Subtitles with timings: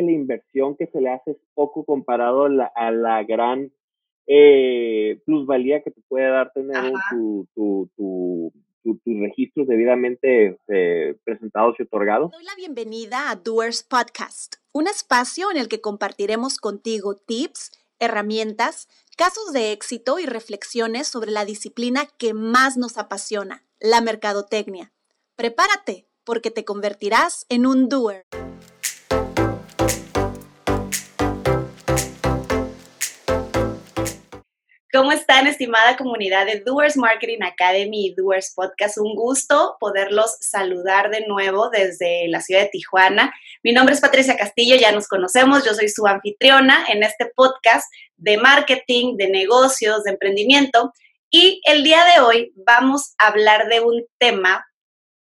[0.00, 3.72] que la inversión que se le hace es poco comparado a la, gran
[4.26, 8.52] eh, plusvalía que te puede dar tener tu, tu,
[8.82, 12.30] tus registros debidamente eh, presentados y otorgados.
[12.30, 18.88] Doy la bienvenida a Doers Podcast, un espacio en el que compartiremos contigo tips, herramientas,
[19.16, 24.92] casos de éxito y reflexiones sobre la disciplina que más nos apasiona, la mercadotecnia.
[25.36, 28.24] Prepárate, porque te convertirás en un doer.
[34.92, 38.98] ¿Cómo están, estimada comunidad de Doers Marketing Academy y Doers Podcast?
[38.98, 43.32] Un gusto poderlos saludar de nuevo desde la ciudad de Tijuana.
[43.62, 47.86] Mi nombre es Patricia Castillo, ya nos conocemos, yo soy su anfitriona en este podcast
[48.16, 50.92] de marketing, de negocios, de emprendimiento.
[51.30, 54.66] Y el día de hoy vamos a hablar de un tema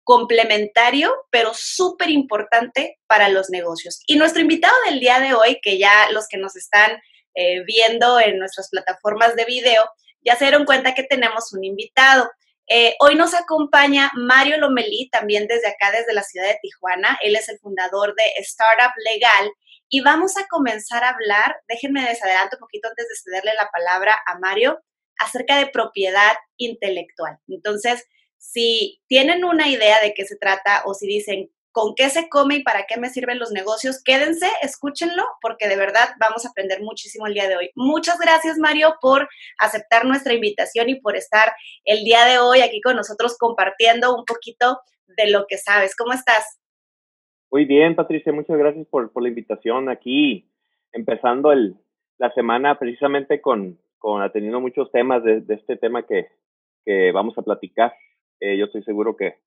[0.03, 3.99] complementario, pero súper importante para los negocios.
[4.05, 7.01] Y nuestro invitado del día de hoy, que ya los que nos están
[7.35, 9.83] eh, viendo en nuestras plataformas de video,
[10.21, 12.29] ya se dieron cuenta que tenemos un invitado.
[12.67, 17.19] Eh, hoy nos acompaña Mario Lomelí, también desde acá, desde la ciudad de Tijuana.
[17.21, 19.51] Él es el fundador de Startup Legal
[19.87, 24.17] y vamos a comenzar a hablar, déjenme desadelanto un poquito antes de cederle la palabra
[24.25, 24.79] a Mario,
[25.19, 27.37] acerca de propiedad intelectual.
[27.47, 28.03] Entonces,
[28.37, 32.55] si tienen una idea de qué se trata o si dicen, con qué se come
[32.55, 34.01] y para qué me sirven los negocios.
[34.01, 37.69] Quédense, escúchenlo, porque de verdad vamos a aprender muchísimo el día de hoy.
[37.75, 41.51] Muchas gracias, Mario, por aceptar nuestra invitación y por estar
[41.83, 44.79] el día de hoy aquí con nosotros compartiendo un poquito
[45.17, 45.97] de lo que sabes.
[45.97, 46.61] ¿Cómo estás?
[47.51, 50.49] Muy bien, Patricia, muchas gracias por, la invitación aquí,
[50.93, 56.29] empezando la semana precisamente con, con atendiendo muchos temas de, este tema que,
[57.11, 57.93] vamos a platicar.
[58.39, 59.39] Eh, yo estoy seguro que,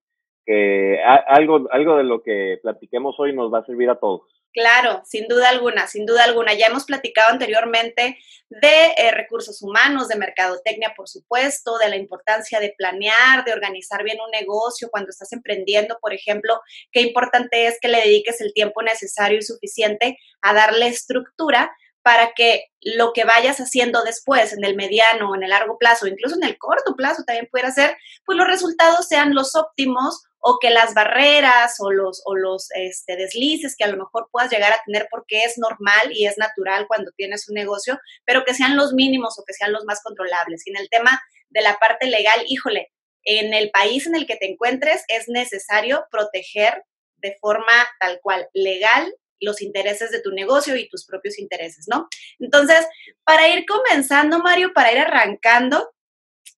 [0.49, 4.23] que algo, algo de lo que platiquemos hoy nos va a servir a todos.
[4.55, 6.55] Claro, sin duda alguna, sin duda alguna.
[6.55, 8.17] Ya hemos platicado anteriormente
[8.49, 14.03] de eh, recursos humanos, de mercadotecnia, por supuesto, de la importancia de planear, de organizar
[14.05, 16.63] bien un negocio cuando estás emprendiendo, por ejemplo,
[16.93, 21.71] qué importante es que le dediques el tiempo necesario y suficiente a darle estructura
[22.09, 26.37] para que lo que vayas haciendo después, en el mediano, en el largo plazo, incluso
[26.37, 30.71] en el corto plazo también pudiera ser, pues los resultados sean los óptimos o que
[30.71, 34.81] las barreras o los, o los este, deslices que a lo mejor puedas llegar a
[34.87, 38.95] tener porque es normal y es natural cuando tienes un negocio, pero que sean los
[38.95, 40.67] mínimos o que sean los más controlables.
[40.67, 41.21] Y en el tema
[41.51, 42.91] de la parte legal, híjole,
[43.25, 46.85] en el país en el que te encuentres es necesario proteger
[47.17, 52.09] de forma tal cual legal los intereses de tu negocio y tus propios intereses, ¿no?
[52.39, 52.87] Entonces,
[53.25, 55.91] para ir comenzando, Mario, para ir arrancando,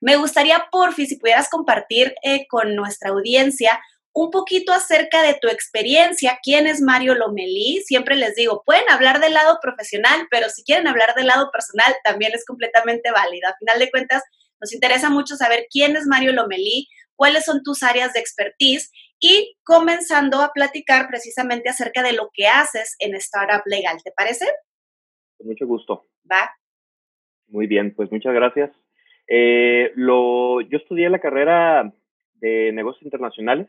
[0.00, 3.80] me gustaría, porfi, si pudieras compartir eh, con nuestra audiencia
[4.12, 6.38] un poquito acerca de tu experiencia.
[6.42, 7.82] ¿Quién es Mario Lomelí?
[7.86, 11.94] Siempre les digo, pueden hablar del lado profesional, pero si quieren hablar del lado personal,
[12.02, 13.48] también es completamente válido.
[13.48, 14.22] A final de cuentas,
[14.60, 19.54] nos interesa mucho saber quién es Mario Lomelí, cuáles son tus áreas de expertise y
[19.62, 23.98] comenzando a platicar precisamente acerca de lo que haces en Startup Legal.
[24.02, 24.46] ¿Te parece?
[25.36, 26.06] Con mucho gusto.
[26.30, 26.50] Va.
[27.48, 28.70] Muy bien, pues muchas gracias.
[29.28, 31.92] Eh, lo, yo estudié la carrera
[32.34, 33.68] de negocios internacionales.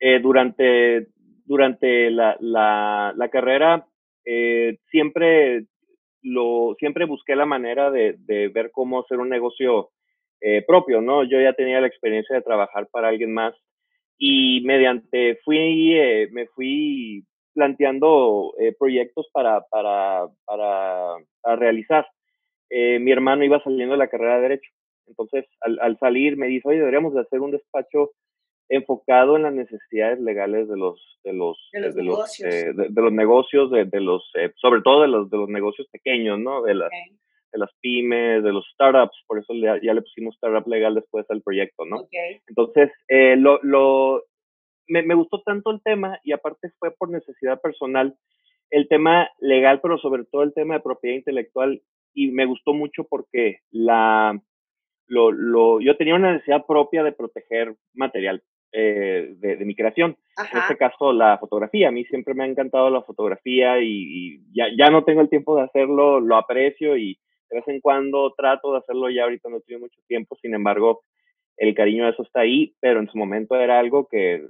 [0.00, 1.06] Eh, durante,
[1.44, 3.86] durante la, la, carrera
[4.24, 5.66] eh, siempre,
[6.22, 9.90] lo, siempre busqué la manera de, de ver cómo hacer un negocio
[10.66, 11.22] propio, ¿no?
[11.22, 13.54] Yo ya tenía la experiencia de trabajar para alguien más
[14.18, 15.94] y mediante fui,
[16.30, 17.24] me fui
[17.54, 22.06] planteando proyectos para, para, para, para realizar.
[22.70, 24.70] mi hermano iba saliendo de la carrera de Derecho.
[25.06, 28.12] Entonces, al, salir me dice, oye, deberíamos de hacer un despacho
[28.68, 33.12] enfocado en las necesidades legales de los de los de los negocios, eh, de, los
[33.12, 36.90] negocios de, los eh, sobre todo de los de los negocios pequeños no de las
[37.52, 41.42] de las pymes de los startups por eso ya le pusimos startup legal después al
[41.42, 42.08] proyecto no
[42.46, 44.22] entonces eh, lo, lo
[44.88, 48.16] me, me, gustó tanto el tema y aparte fue por necesidad personal
[48.70, 51.82] el tema legal pero sobre todo el tema de propiedad intelectual
[52.14, 54.40] y me gustó mucho porque la
[55.08, 60.16] lo, lo, yo tenía una necesidad propia de proteger material eh, de, mi creación.
[60.38, 61.88] En este caso, la fotografía.
[61.88, 65.56] A mí siempre me ha encantado la fotografía y, ya, ya, no tengo el tiempo
[65.56, 67.18] de hacerlo, lo aprecio y
[67.52, 71.02] de vez en cuando trato de hacerlo ya ahorita no tengo mucho tiempo, sin embargo,
[71.58, 74.46] el cariño de eso está ahí, pero en su momento era algo que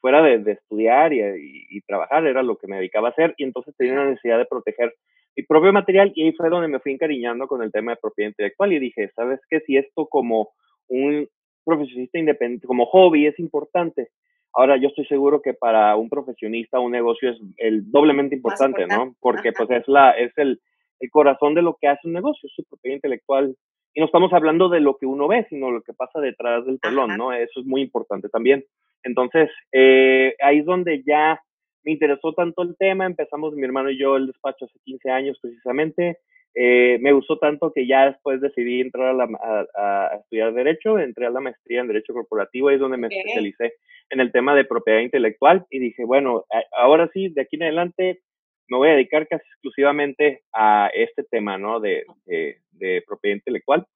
[0.00, 3.74] fuera de, estudiar y, y, trabajar era lo que me dedicaba a hacer y entonces
[3.76, 4.94] tenía una necesidad de proteger
[5.34, 8.30] mi propio material y ahí fue donde me fui encariñando con el tema de propiedad
[8.30, 9.60] intelectual y dije, ¿sabes qué?
[9.66, 10.50] Si esto como
[10.86, 11.28] un
[11.64, 14.10] profesionista independiente, como hobby es importante,
[14.58, 19.14] Ahora, yo estoy seguro que para un profesionista un negocio es el doblemente importante, ¿no?
[19.20, 20.62] Porque pues es, la, es el,
[21.00, 23.56] el corazón de lo que hace un negocio, su propiedad intelectual.
[23.94, 26.80] Y no estamos hablando de lo que uno ve, sino lo que pasa detrás del
[26.80, 27.32] telón, ¿no?
[27.32, 28.64] Eso es muy importante también.
[29.02, 31.40] Entonces, eh, ahí es donde ya
[31.82, 35.38] me interesó tanto el tema, empezamos mi hermano y yo el despacho hace 15 años
[35.40, 36.18] precisamente,
[36.58, 41.40] eh, me gustó tanto que ya después decidí entrar a, estudiar Derecho, entré a la
[41.40, 43.74] maestría en Derecho Corporativo, ahí es donde me especialicé
[44.08, 48.20] en el tema de propiedad intelectual y dije, bueno, ahora sí, de aquí en adelante
[48.68, 51.80] me voy a dedicar casi exclusivamente a este tema, ¿no?
[51.80, 53.86] De, de, propiedad intelectual.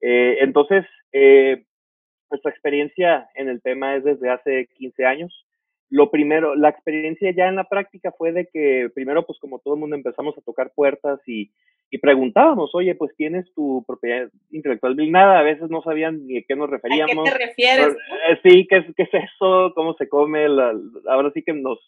[0.00, 1.64] Eh, entonces, eh,
[2.30, 5.46] nuestra experiencia en el tema es desde hace 15 años.
[5.90, 9.74] Lo primero, la experiencia ya en la práctica fue de que primero, pues como todo
[9.74, 11.50] el mundo empezamos a tocar puertas y,
[11.90, 16.42] y preguntábamos, oye, pues tienes tu propiedad intelectual blindada, a veces no sabían ni a
[16.46, 17.26] qué nos referíamos.
[17.26, 17.96] ¿A qué te refieres?
[18.28, 19.72] Eh, sí, ¿qué ¿qué es eso?
[19.74, 20.44] ¿Cómo se come?
[21.06, 21.78] ahora sí que nos,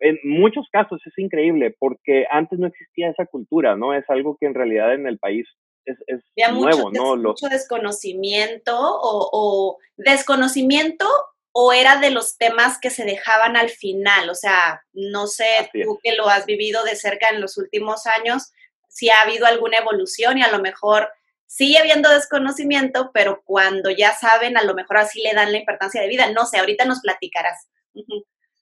[0.00, 3.94] en muchos casos es increíble porque antes no existía esa cultura, ¿no?
[3.94, 5.46] Es algo que en realidad en el país
[5.84, 6.20] es, es
[6.52, 7.16] nuevo, ¿no?
[7.16, 11.06] Mucho desconocimiento o, desconocimiento
[11.52, 15.98] o era de los temas que se dejaban al final, o sea, no sé, tú
[16.02, 18.52] que lo has vivido de cerca en los últimos años,
[18.88, 21.08] si ha habido alguna evolución y a lo mejor
[21.46, 26.02] sigue habiendo desconocimiento, pero cuando ya saben, a lo mejor así le dan la importancia
[26.02, 26.30] de vida.
[26.32, 27.68] No sé, ahorita nos platicarás.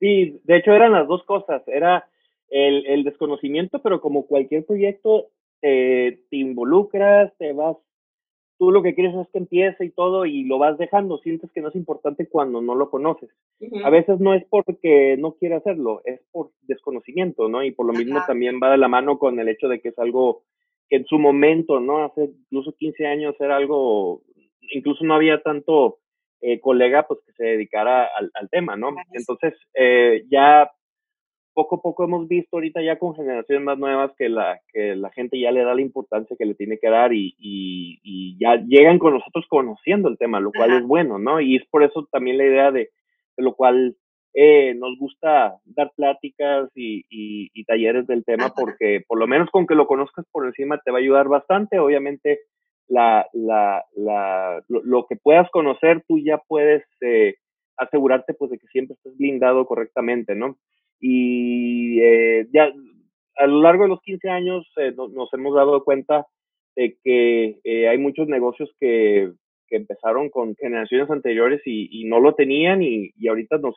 [0.05, 1.63] Sí, de hecho eran las dos cosas.
[1.67, 2.07] Era
[2.51, 5.29] el, el desconocimiento, pero como cualquier proyecto,
[5.63, 7.79] te involucras, te vas,
[8.59, 11.63] tú lo que quieres es que empiece y todo y lo vas dejando, sientes que
[11.63, 13.31] no es importante cuando no lo conoces.
[13.83, 17.65] A veces no es porque no quiere hacerlo, es por desconocimiento, ¿no?
[17.65, 19.99] Y por lo mismo también va de la mano con el hecho de que es
[19.99, 20.43] algo
[20.91, 22.05] que en su momento, ¿no?
[22.05, 24.21] Hace incluso 15 años era algo,
[24.71, 26.01] incluso no había tanto
[26.47, 28.95] eh, colega pues que se dedicara al, al tema, ¿no?
[29.13, 30.71] Entonces, eh, ya
[31.55, 35.11] poco a poco hemos visto ahorita ya con generaciones más nuevas que la, que la
[35.11, 38.99] gente ya le da la importancia que le tiene que dar y, y, ya llegan
[38.99, 41.41] con nosotros conociendo el tema, lo cual es bueno, ¿no?
[41.41, 42.91] Y es por eso también la idea de,
[43.39, 43.97] de lo cual
[44.35, 49.67] eh, nos gusta dar pláticas y, y talleres del tema porque por lo menos con
[49.67, 52.41] que lo conozcas por encima te va a ayudar bastante, obviamente
[52.89, 57.37] la, la, la, lo, que puedas conocer, tú ya puedes eh,
[57.77, 60.57] asegurarte pues de que siempre estés blindado correctamente, ¿no?
[61.01, 62.71] Y eh, ya
[63.37, 66.27] a lo largo de los 15 años eh, nos hemos dado cuenta
[66.77, 69.31] de que hay muchos negocios que,
[69.69, 73.77] que, empezaron con generaciones anteriores y, y no lo tenían y, y ahorita nos,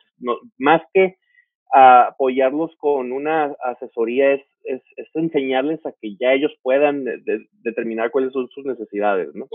[0.58, 1.16] más que
[1.72, 4.82] apoyarlos con una asesoría es, es,
[5.14, 7.04] enseñarles a que ya ellos puedan
[7.62, 9.46] determinar cuáles son sus necesidades, ¿no?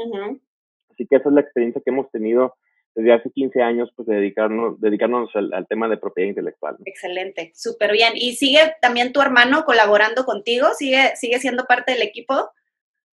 [0.91, 2.55] Así que esa es la experiencia que hemos tenido
[2.95, 6.77] desde hace 15 años, pues dedicarnos, dedicarnos al, tema de propiedad intelectual.
[6.85, 8.13] Excelente, súper bien.
[8.15, 10.67] ¿Y sigue también tu hermano colaborando contigo?
[10.77, 12.51] ¿Sigue, sigue siendo parte del equipo?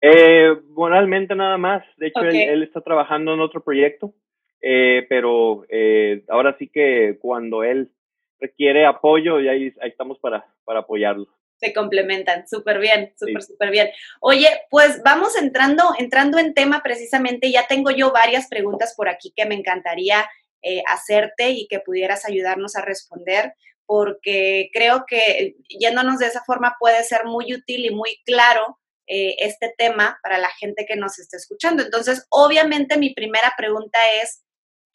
[0.02, 1.84] Eh, moralmente nada más.
[1.98, 4.14] De hecho, él, está trabajando en otro proyecto,
[4.62, 7.92] eh, pero eh, ahora sí que cuando él
[8.40, 11.28] requiere apoyo y ahí, ahí estamos para, para apoyarlo.
[11.60, 13.90] Se complementan, súper bien, súper, súper bien.
[14.20, 19.34] Oye, pues vamos entrando, entrando en tema precisamente, ya tengo yo varias preguntas por aquí
[19.36, 20.30] que me encantaría
[20.62, 23.54] eh, hacerte y que pudieras ayudarnos a responder,
[23.88, 29.36] porque creo que yéndonos de esa forma puede ser muy útil y muy claro eh,
[29.40, 31.82] este tema para la gente que nos esté escuchando.
[31.82, 34.44] Entonces, obviamente mi primera pregunta es,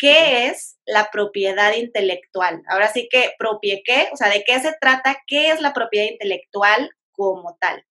[0.03, 2.63] ¿qué es la propiedad intelectual?
[2.67, 4.09] Ahora sí que, ¿propie qué?
[4.13, 5.17] O sea, ¿de qué se trata?
[5.29, 7.85] ¿Qué es la propiedad intelectual como tal?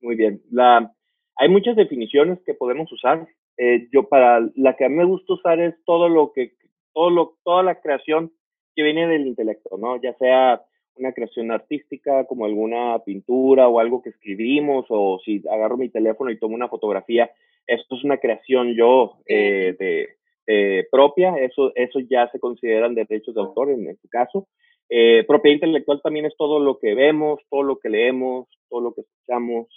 [0.00, 0.40] Muy bien.
[0.52, 0.94] La,
[1.34, 3.26] hay muchas definiciones que podemos usar.
[3.56, 6.52] Eh, yo para la que a mí me gusta usar es todo lo que,
[6.94, 8.32] todo lo, toda la creación
[8.76, 10.00] que viene del intelecto, ¿no?
[10.00, 10.62] Ya sea
[10.94, 16.30] una creación artística, como alguna pintura o algo que escribimos, o si agarro mi teléfono
[16.30, 17.28] y tomo una fotografía,
[17.66, 23.34] esto es una creación yo eh, de, eh, propia, eso, eso ya se consideran derechos
[23.34, 24.48] de autor en, este caso.
[24.88, 28.92] Eh, propiedad intelectual también es todo lo que vemos, todo lo que leemos, todo lo
[28.92, 29.68] que escuchamos,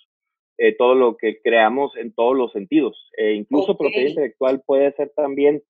[0.58, 3.10] eh, todo lo que creamos en todos los sentidos.
[3.18, 5.62] incluso propiedad intelectual puede ser también,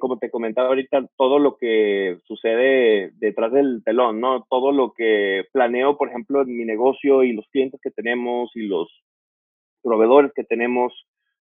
[0.00, 4.44] como te comentaba ahorita, todo lo que sucede detrás del telón, ¿no?
[4.50, 8.66] Todo lo que planeo, por ejemplo, en mi negocio y los clientes que tenemos y
[8.66, 8.88] los
[9.82, 10.92] proveedores que tenemos,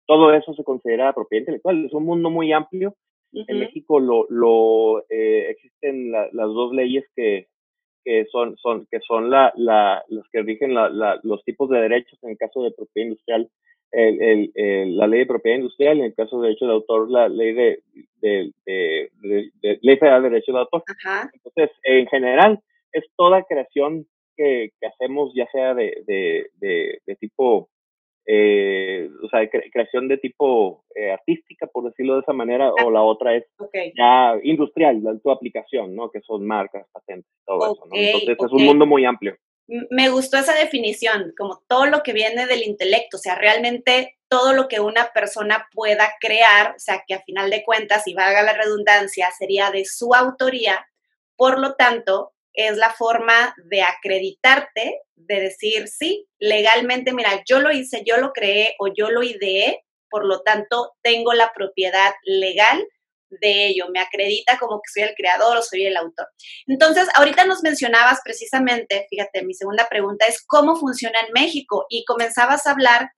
[0.07, 1.85] todo eso se considera propiedad intelectual.
[1.85, 2.95] Es un mundo muy amplio.
[3.33, 7.49] En México lo, lo eh, existen las dos leyes que,
[8.03, 12.31] que son, son, que son la, la, los que rigen los tipos de derechos en
[12.31, 13.51] el caso de propiedad industrial.
[13.93, 17.83] la ley de propiedad industrial, en el caso de derecho de autor, la ley de,
[18.21, 20.85] de, de, ley federal de derecho de autor.
[21.35, 22.61] Entonces, en general,
[22.93, 26.51] es toda creación que, que hacemos, ya sea de,
[27.21, 27.69] tipo,
[28.27, 33.03] eh, o sea, creación de tipo eh, artística, por decirlo de esa manera, o la
[33.03, 33.45] otra es
[33.97, 36.11] ya industrial, la, tu aplicación, ¿no?
[36.11, 37.97] Que son marcas, patentes, todo eso, ¿no?
[37.97, 42.47] Entonces, es un mundo muy amplio me gustó esa definición, como todo lo que viene
[42.47, 47.15] del intelecto, o sea, realmente todo lo que una persona pueda crear, o sea, que
[47.15, 50.87] a final de cuentas, y valga la redundancia, sería de su autoría,
[51.37, 57.71] por lo tanto, es la forma de acreditarte, de decir, sí, legalmente, mira, yo lo
[57.71, 62.85] hice, yo lo creé o yo lo ideé, por lo tanto, tengo la propiedad legal
[63.29, 66.29] de ello, me acredita como que soy el creador o soy el autor.
[66.67, 72.05] Entonces, ahorita nos mencionabas precisamente, fíjate, mi segunda pregunta es cómo funciona en México y
[72.05, 73.11] comenzabas a hablar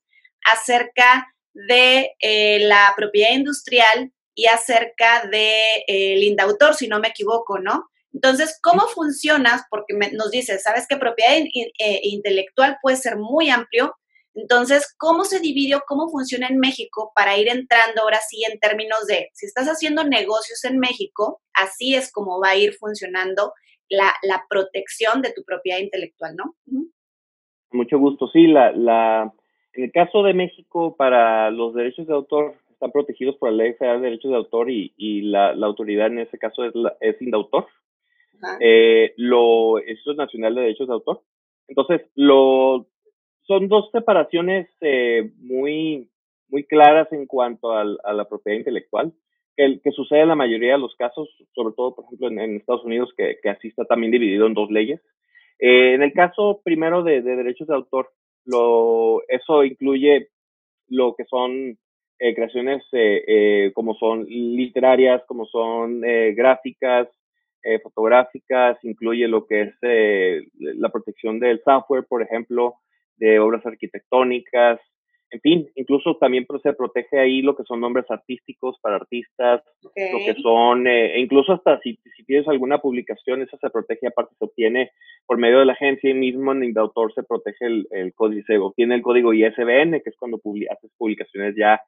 [0.44, 7.58] acerca de eh, la propiedad industrial y acerca de el indautor, si no me equivoco,
[7.58, 7.90] ¿no?
[8.12, 9.66] Entonces, ¿cómo funciona?
[9.70, 13.94] Porque nos dices, sabes que propiedad eh, intelectual puede ser muy amplio,
[14.34, 19.04] entonces, ¿cómo se dividió, cómo funciona en México para ir entrando ahora sí en términos
[19.08, 23.52] de, si estás haciendo negocios en México, así es como va a ir funcionando
[23.88, 24.14] la,
[24.48, 26.54] protección de tu propiedad intelectual, ¿no?
[27.72, 28.28] Mucho gusto.
[28.28, 29.32] Sí, la, la,
[29.72, 33.74] en el caso de México, para los derechos de autor, están protegidos por la Ley
[33.74, 37.66] Federal de Derechos de Autor y, la, autoridad en ese caso es, es Indautor.
[38.60, 41.22] Eh, lo, eso es Nacional de Derechos de Autor.
[41.68, 42.86] Entonces, lo
[43.48, 46.10] son dos separaciones eh, muy,
[46.50, 49.12] muy claras en cuanto a la propiedad intelectual,
[49.56, 52.84] que, que, sucede en la mayoría de los casos, sobre todo, por ejemplo, en, Estados
[52.84, 55.00] Unidos, que, que, así está también dividido en dos leyes.
[55.58, 58.10] Eh, en el caso primero de, derechos de autor,
[58.44, 60.28] lo, eso incluye
[60.88, 61.78] lo que son
[62.18, 62.84] eh, creaciones
[63.74, 66.02] como son literarias, como son
[66.34, 67.08] gráficas,
[67.82, 69.74] fotográficas, incluye lo que es
[70.54, 72.76] la protección del software, por ejemplo,
[73.16, 74.80] de obras arquitectónicas,
[75.30, 79.90] en fin, incluso también se protege ahí lo que son nombres artísticos para artistas, lo
[79.92, 84.34] que son, eh, e incluso hasta si, si tienes alguna publicación, esa se protege, aparte
[84.38, 84.90] se obtiene
[85.26, 88.42] por medio de la agencia y mismo en el autor se protege el, el código,
[88.46, 91.78] se obtiene el código ISBN, que es cuando haces publicaciones ya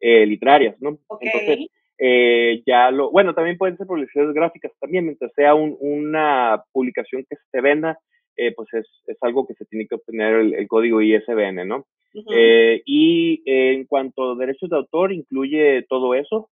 [0.00, 0.98] eh, literarias, ¿no?
[1.20, 7.24] Entonces, eh, ya lo, bueno, también pueden ser publicaciones gráficas también, mientras sea una publicación
[7.28, 7.98] que se venda,
[8.36, 11.86] eh, pues es, es, algo que se tiene que obtener el, código ISBN, ¿no?
[12.32, 16.48] Eh, y en cuanto a derechos de autor, incluye todo eso.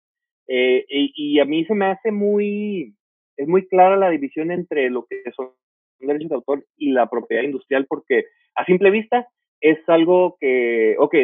[0.49, 2.95] Eh, y, a mí se me hace muy,
[3.37, 5.51] es muy clara la división entre lo que son
[6.01, 8.25] derechos de autor y la propiedad industrial, porque
[8.55, 9.29] a simple vista
[9.61, 11.15] es algo que, ok,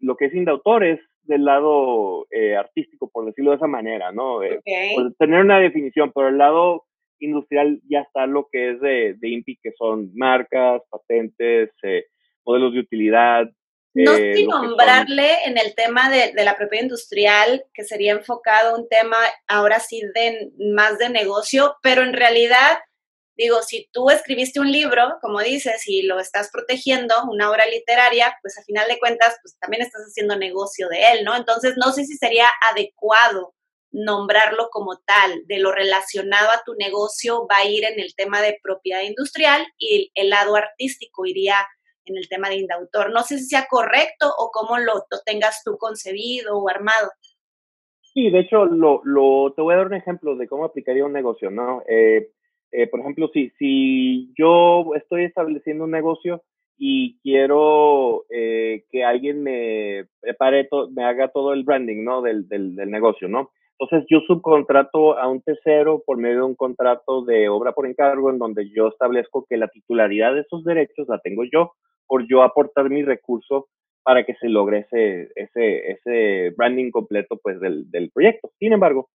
[0.00, 2.26] lo que es indautor es del lado
[2.58, 4.38] artístico, por decirlo de esa manera, ¿no?
[4.38, 6.84] Pues tener una definición, pero el lado
[7.22, 12.06] industrial ya está lo que es de, de INPI, que son marcas, patentes, eh,
[12.44, 13.48] modelos de utilidad.
[13.94, 18.76] No eh, sin nombrarle en el tema de, de, la propiedad industrial, que sería enfocado
[18.76, 19.16] un tema
[19.48, 22.78] ahora sí de más de negocio, pero en realidad,
[23.36, 28.36] digo, si tú escribiste un libro, como dices, y lo estás protegiendo, una obra literaria,
[28.42, 31.34] pues a final de cuentas, pues también estás haciendo negocio de él, ¿no?
[31.34, 33.54] Entonces, no sé si sería adecuado
[33.92, 38.40] nombrarlo como tal, de lo relacionado a tu negocio va a ir en el tema
[38.40, 41.56] de propiedad industrial y el lado artístico iría
[42.04, 43.12] en el tema de indautor.
[43.12, 47.10] No sé si sea correcto o cómo lo, tengas tú concebido o armado.
[48.00, 51.50] Sí, de hecho, lo, te voy a dar un ejemplo de cómo aplicaría un negocio,
[51.50, 51.82] ¿no?
[51.88, 52.30] Eh,
[52.72, 56.42] eh, por ejemplo, si, si yo estoy estableciendo un negocio
[56.78, 62.22] y quiero eh, que alguien me prepare, me haga todo el branding, ¿no?
[62.22, 63.50] Del, del, negocio, ¿no?
[63.78, 68.30] Entonces yo subcontrato a un tercero por medio de un contrato de obra por encargo
[68.30, 71.72] en donde yo establezco que la titularidad de esos derechos la tengo yo
[72.06, 73.68] por yo aportar mi recurso
[74.02, 78.50] para que se logre ese, ese, ese branding completo pues del, del proyecto.
[78.58, 79.08] Sin embargo,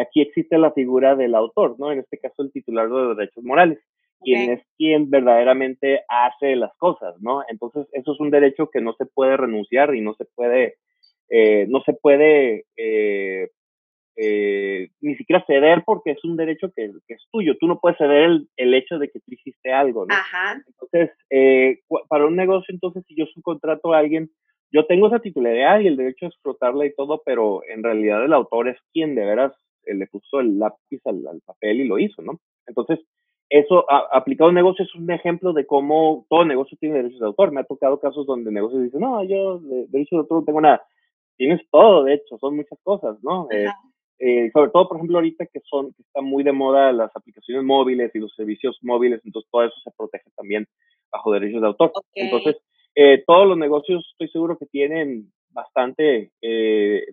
[0.00, 1.92] aquí existe la figura del autor, ¿no?
[1.92, 3.78] En este caso el titular de derechos morales,
[4.20, 7.42] quien es quien verdaderamente hace las cosas, ¿no?
[7.48, 10.76] Entonces eso es un derecho que no se puede renunciar y no se puede,
[11.28, 13.50] eh, no se puede eh,
[14.16, 17.56] eh, ni siquiera ceder porque es un derecho que, es tuyo.
[17.58, 20.14] Tú no puedes ceder el, hecho de que tú hiciste algo, ¿no?
[20.66, 24.30] Entonces, eh, para un negocio, entonces, si yo subcontrato a alguien,
[24.72, 28.32] yo tengo esa titularidad y el derecho a explotarla y todo, pero en realidad el
[28.32, 29.52] autor es quien de veras
[29.86, 32.40] le puso el lápiz al, papel y lo hizo, ¿no?
[32.66, 33.00] Entonces,
[33.50, 37.26] eso aplicado a un negocio es un ejemplo de cómo todo negocio tiene derechos de
[37.26, 37.52] autor.
[37.52, 40.60] Me ha tocado casos donde negocios dicen, no, yo de derechos de autor no tengo
[40.60, 40.82] nada.
[41.36, 43.48] Tienes todo, de hecho, son muchas cosas, ¿no?
[43.50, 43.66] Eh,
[44.18, 47.64] eh, sobre todo, por ejemplo, ahorita que son, que está muy de moda las aplicaciones
[47.64, 50.66] móviles y los servicios móviles, entonces todo eso se protege también
[51.10, 51.92] bajo derechos de autor.
[52.14, 52.56] Entonces,
[52.94, 57.04] eh, todos los negocios estoy seguro que tienen bastante eh,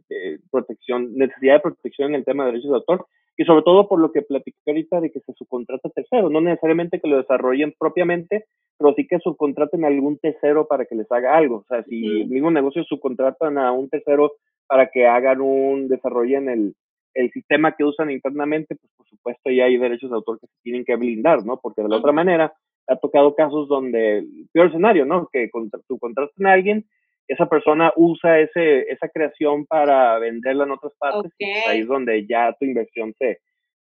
[0.52, 3.06] protección, necesidad de protección en el tema de derechos de autor
[3.38, 7.00] y sobre todo por lo que platiqué ahorita de que se subcontrata tercero, no necesariamente
[7.00, 8.46] que lo desarrollen propiamente,
[8.78, 11.58] pero sí que subcontraten a algún tercero para que les haga algo.
[11.58, 14.34] O sea, si el mismo negocio subcontratan a un tercero
[14.68, 16.76] para que hagan un, desarrollen el,
[17.14, 20.62] el sistema que usan internamente, pues por supuesto ya hay derechos de autor que se
[20.64, 21.60] tienen que blindar, ¿no?
[21.62, 22.54] Porque de la otra manera,
[22.88, 25.30] ha tocado casos donde, peor escenario, ¿no?
[25.32, 25.50] Que
[25.88, 26.86] subcontratan a alguien,
[27.32, 31.88] esa persona usa ese, esa creación para venderla en otras partes, y pues, ahí es
[31.88, 33.40] donde ya tu inversión se,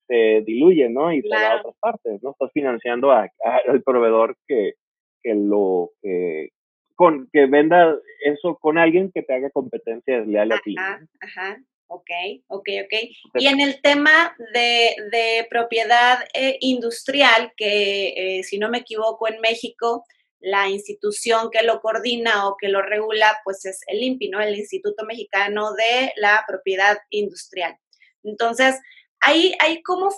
[0.07, 1.13] se diluye, ¿no?
[1.13, 2.31] Y se va a otras partes, ¿no?
[2.31, 4.73] Estás financiando al proveedor que,
[5.23, 6.49] que lo, que,
[6.95, 10.75] con, que venda eso con alguien que te haga competencia desleal a ti.
[10.79, 11.59] Ajá.
[11.89, 12.11] Ok,
[12.49, 12.95] ok, ok.
[13.35, 19.39] Y en el tema de, propiedad eh, industrial, que eh, si no me equivoco en
[19.43, 20.05] México,
[20.45, 24.41] la institución que lo coordina o que lo regula, pues es el INPI, ¿no?
[24.41, 27.79] El Instituto Mexicano de la Propiedad Industrial.
[28.23, 28.79] Entonces,
[29.21, 30.11] ahí, ahí cómo,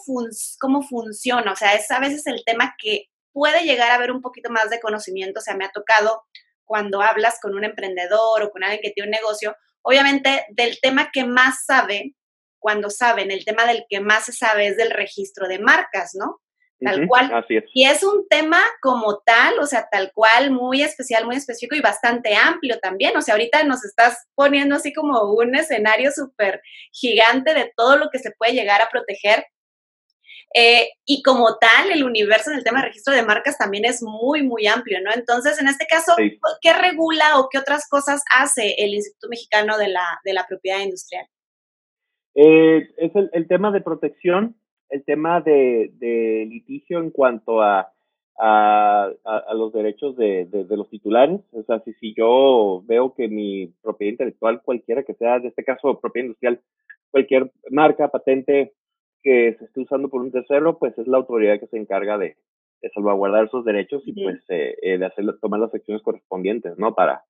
[0.61, 4.21] cómo funciona, o sea, es a veces el tema que puede llegar a haber un
[4.21, 6.25] poquito más de conocimiento, o sea, me ha tocado
[6.65, 11.11] cuando hablas con un emprendedor o con alguien que tiene un negocio, obviamente del tema
[11.13, 12.17] que más sabe,
[12.59, 16.41] cuando saben, el tema del que más se sabe es del registro de marcas, ¿no?
[16.79, 17.33] Tal cual.
[17.33, 17.65] Así es.
[17.73, 21.81] Y es un tema como tal, o sea, tal cual, muy especial, muy específico y
[21.81, 23.17] bastante amplio también.
[23.17, 26.61] O sea, ahorita nos estás poniendo así como un escenario súper
[26.93, 29.47] gigante de todo lo que se puede llegar a proteger.
[30.55, 34.43] Eh, y como tal, el universo del tema de registro de marcas también es muy,
[34.43, 35.11] muy amplio, ¿no?
[35.13, 36.15] Entonces, en este caso,
[36.63, 40.81] ¿qué regula o qué otras cosas hace el Instituto Mexicano de la, de la Propiedad
[40.81, 41.27] Industrial?
[42.35, 44.57] Eh, es el, tema de protección,
[44.91, 45.91] el tema de,
[46.49, 47.93] litigio en cuanto a,
[48.39, 49.13] a,
[49.55, 51.41] los derechos de, de, los titulares.
[51.53, 55.65] O sea, si, si yo veo que mi propiedad intelectual, cualquiera que sea, de este
[55.65, 56.61] caso propiedad industrial,
[57.11, 58.73] cualquier marca, patente,
[59.23, 62.37] que se esté usando por un tercero, pues es la autoridad que se encarga de,
[62.95, 66.95] salvaguardar esos derechos y pues eh, eh, de hacer, tomar las acciones correspondientes, ¿no?
[66.95, 67.25] Para,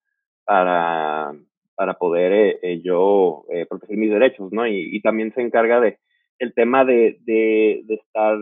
[0.44, 1.32] para,
[1.74, 4.66] para poder eh, yo proteger mis derechos, ¿no?
[4.66, 5.98] Y, también se encarga de
[6.38, 8.38] el tema de, de, estar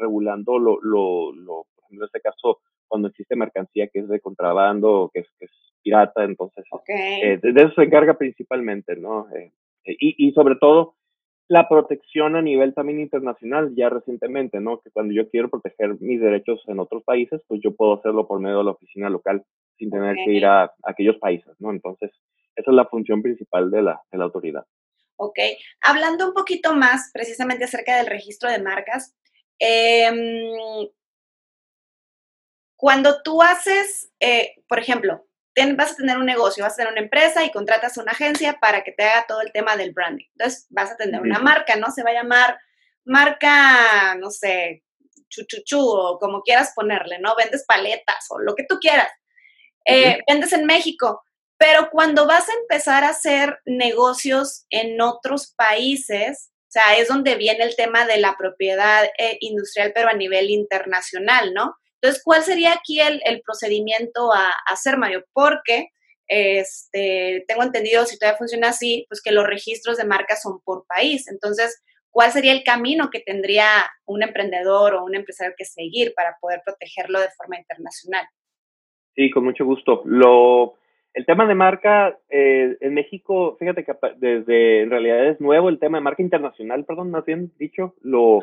[0.00, 4.20] regulando lo, lo, lo, por ejemplo, en este caso, cuando existe mercancía que es de
[4.20, 5.50] contrabando, que es, que es
[5.82, 9.26] pirata, entonces, de, eso se encarga principalmente, ¿no?
[9.84, 10.94] y, y sobre todo,
[11.52, 14.80] la protección a nivel también internacional ya recientemente, ¿no?
[14.80, 18.40] Que cuando yo quiero proteger mis derechos en otros países, pues yo puedo hacerlo por
[18.40, 19.44] medio de la oficina local
[19.76, 21.70] sin tener que ir a, aquellos países, ¿no?
[21.70, 22.10] Entonces,
[22.56, 24.64] esa es la función principal de la, de la autoridad.
[25.24, 25.38] Ok.
[25.80, 29.14] Hablando un poquito más precisamente acerca del registro de marcas,
[29.60, 30.88] em,
[32.76, 35.24] cuando tú haces, eh, por ejemplo,
[35.76, 38.58] vas a tener un negocio, vas a tener una empresa y contratas a una agencia
[38.60, 40.26] para que te haga todo el tema del branding.
[40.32, 41.92] Entonces, vas a tener una marca, ¿no?
[41.92, 42.58] Se va a llamar
[43.04, 44.82] marca, no sé,
[45.28, 47.36] chuchuchu o como quieras ponerle, ¿no?
[47.36, 49.12] Vendes paletas o lo que tú quieras.
[49.84, 51.22] Eh, vendes en México,
[51.62, 57.36] pero cuando vas a empezar a hacer negocios en otros países, o sea, es donde
[57.36, 61.76] viene el tema de la propiedad eh, industrial, pero a nivel internacional, ¿no?
[62.00, 65.24] Entonces, ¿cuál sería aquí el, procedimiento a, hacer, Mario?
[65.32, 65.90] Porque
[66.26, 70.84] este, tengo entendido, si todavía funciona así, pues que los registros de marca son por
[70.88, 71.28] país.
[71.28, 76.36] Entonces, ¿cuál sería el camino que tendría un emprendedor o un empresario que seguir para
[76.40, 78.26] poder protegerlo de forma internacional?
[79.14, 80.02] Sí, con mucho gusto.
[80.06, 80.78] Lo,
[81.14, 85.78] el tema de marca eh, en México, fíjate que desde en realidad es nuevo el
[85.78, 88.40] tema de marca internacional, perdón, más bien dicho, lo,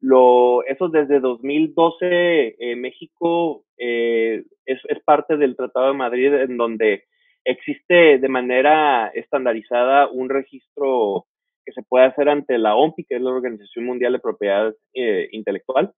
[0.00, 6.56] lo, eso desde 2012, eh, México eh, es, es, parte del Tratado de Madrid en
[6.56, 7.04] donde
[7.44, 11.26] existe de manera estandarizada un registro
[11.64, 15.28] que se puede hacer ante la OMPI, que es la Organización Mundial de Propiedad eh,
[15.32, 15.92] Intelectual,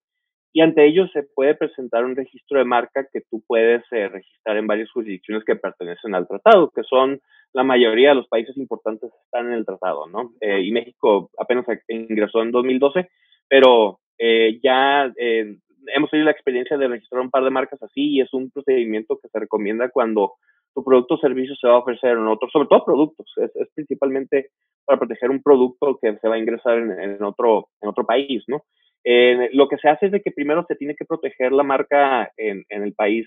[0.52, 4.66] y ante ello se puede presentar un registro de marca que tú puedes registrar en
[4.66, 7.20] varias jurisdicciones que pertenecen al tratado, que son
[7.52, 10.32] la mayoría de los países importantes están en el tratado, ¿no?
[10.40, 13.08] y México apenas ingresó en 2012
[13.50, 15.56] pero eh, ya eh,
[15.94, 19.18] hemos tenido la experiencia de registrar un par de marcas así y es un procedimiento
[19.20, 20.34] que se recomienda cuando
[20.72, 24.50] tu producto o servicio se va a ofrecer en otro, sobre todo productos, es, principalmente
[24.84, 28.62] para proteger un producto que se va a ingresar en, otro, en otro país, ¿no?
[29.04, 32.64] Lo que se hace es de que primero se tiene que proteger la marca en,
[32.68, 33.26] en el país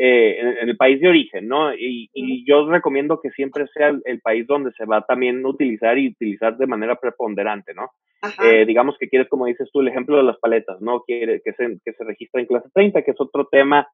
[0.00, 1.74] eh, en, el país de origen, ¿no?
[1.74, 2.08] Y,
[2.46, 6.56] yo recomiendo que siempre sea el, país donde se va también a utilizar y utilizar
[6.56, 7.90] de manera preponderante, ¿no?
[8.44, 11.02] Eh, digamos que quieres, como dices tú, el ejemplo de las paletas, ¿no?
[11.02, 13.88] Quiere que se, que se registra en clase 30, que es otro tema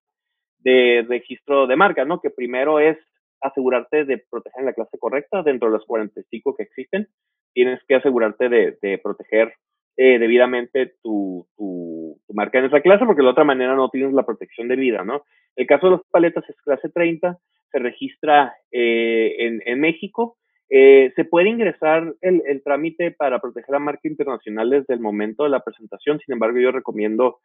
[0.58, 2.20] de registro de marca, ¿no?
[2.20, 2.98] Que primero es
[3.40, 7.08] asegurarte de proteger la clase correcta dentro de los 45 que existen.
[7.54, 9.54] Tienes que asegurarte de, de proteger
[9.96, 14.26] eh, debidamente tu, tu, marca en esa clase, porque de otra manera no tienes la
[14.26, 15.22] protección debida, ¿no?
[15.54, 17.38] El caso de las paletas es clase 30,
[17.70, 20.36] se registra eh, en, en, México.
[20.68, 25.44] Eh, se puede ingresar el, el, trámite para proteger la marca internacional desde el momento
[25.44, 27.38] de la presentación, sin embargo yo recomiendo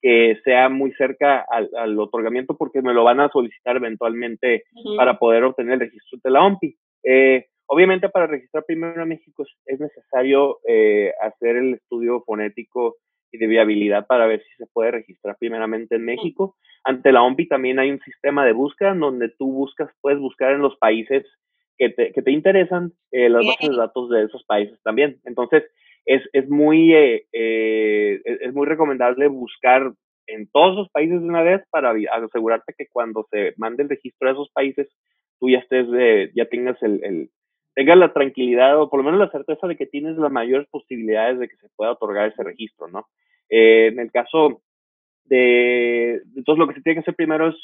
[0.00, 4.64] que sea muy cerca al, al otorgamiento porque me lo van a solicitar eventualmente
[4.96, 6.76] para poder obtener el registro de la OMPI.
[7.02, 12.96] Eh, Obviamente para registrar primero en México es necesario eh, hacer el estudio fonético
[13.32, 16.56] y de viabilidad para ver si se puede registrar primeramente en México.
[16.84, 20.60] Ante la OMPI también hay un sistema de búsqueda donde tú buscas, puedes buscar en
[20.60, 21.24] los países
[21.76, 25.20] que te, que te interesan eh, las bases de datos de esos países también.
[25.24, 25.64] Entonces,
[26.04, 29.92] es, es muy, eh, eh es muy recomendable buscar
[30.28, 34.28] en todos los países de una vez para asegurarte que cuando se mande el registro
[34.28, 34.88] a esos países,
[35.38, 35.86] tú ya estés,
[36.34, 37.30] ya tengas el, el,
[37.76, 41.38] tengas la tranquilidad o por lo menos la certeza de que tienes las mayores posibilidades
[41.38, 43.06] de que se pueda otorgar ese registro, ¿no?
[43.50, 44.62] Eh, en el caso
[45.26, 47.54] de, entonces lo que se tiene que hacer primero es,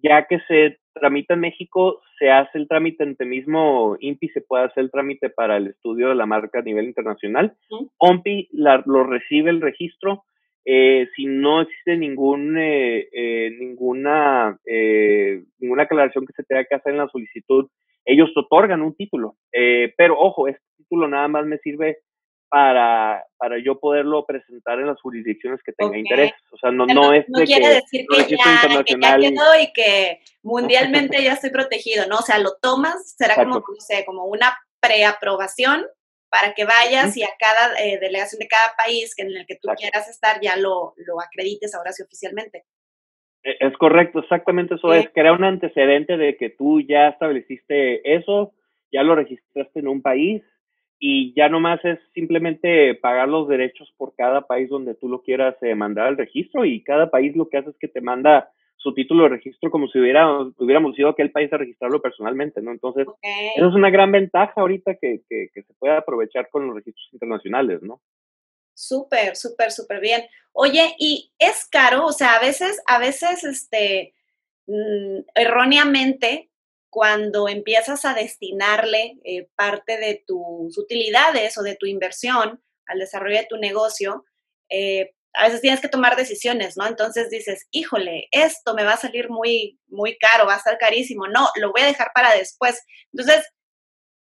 [0.00, 4.66] ya que se tramita en México, se hace el trámite ante mismo INPI, se puede
[4.66, 7.56] hacer el trámite para el estudio de la marca a nivel internacional.
[7.98, 10.22] OMPI lo recibe el registro.
[10.64, 14.56] Eh, si no existe ningún, eh, ninguna,
[15.58, 17.68] ninguna aclaración que se tenga que hacer en la solicitud,
[18.08, 19.36] ellos otorgan un título.
[19.60, 21.98] Eh, pero ojo, este título nada más me sirve
[22.48, 26.32] para, para yo poderlo presentar en las jurisdicciones que tenga interés.
[26.52, 30.20] O sea, no, no, es no quiere decir que ya, que ya, quedó y que
[30.42, 32.18] mundialmente ya estoy protegido, ¿no?
[32.18, 35.84] O sea, lo tomas, será como, no sé, como una preaprobación
[36.30, 39.68] para que vayas y a cada eh, delegación de cada país en el que tú
[39.76, 42.64] quieras estar ya lo, lo acredites ahora sí oficialmente.
[43.42, 45.08] E, es correcto, exactamente eso es.
[45.10, 48.54] Crea un antecedente de que tú ya estableciste eso,
[48.92, 50.42] ya lo registraste en un país
[50.98, 55.54] y ya nomás es simplemente pagar los derechos por cada país donde tú lo quieras
[55.62, 58.94] eh, mandar al registro y cada país lo que hace es que te manda su
[58.94, 62.70] título de registro como si hubiera, hubiéramos ido a aquel país a registrarlo personalmente, ¿no?
[62.70, 63.06] Entonces,
[63.56, 67.08] eso es una gran ventaja ahorita que, que, que se puede aprovechar con los registros
[67.12, 68.00] internacionales, ¿no?
[68.74, 70.22] Súper, súper, súper bien.
[70.52, 74.14] Oye, y es caro, o sea, a veces, a veces, este,
[74.68, 76.48] mm, erróneamente,
[76.90, 83.36] cuando empiezas a destinarle eh, parte de tus utilidades o de tu inversión al desarrollo
[83.36, 84.24] de tu negocio,
[84.70, 86.86] eh, a veces tienes que tomar decisiones, ¿no?
[86.86, 91.28] Entonces dices, híjole, esto me va a salir muy, muy caro, va a estar carísimo,
[91.28, 92.82] no, lo voy a dejar para después.
[93.12, 93.46] Entonces,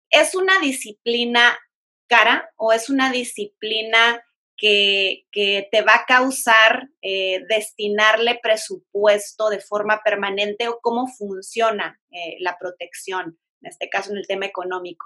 [0.10, 1.60] ¿es una disciplina
[2.08, 4.24] cara o es una disciplina
[4.58, 5.26] que,
[5.72, 12.58] te va a causar eh, destinarle presupuesto de forma permanente o cómo funciona eh, la
[12.60, 15.06] protección, en este caso en el tema económico.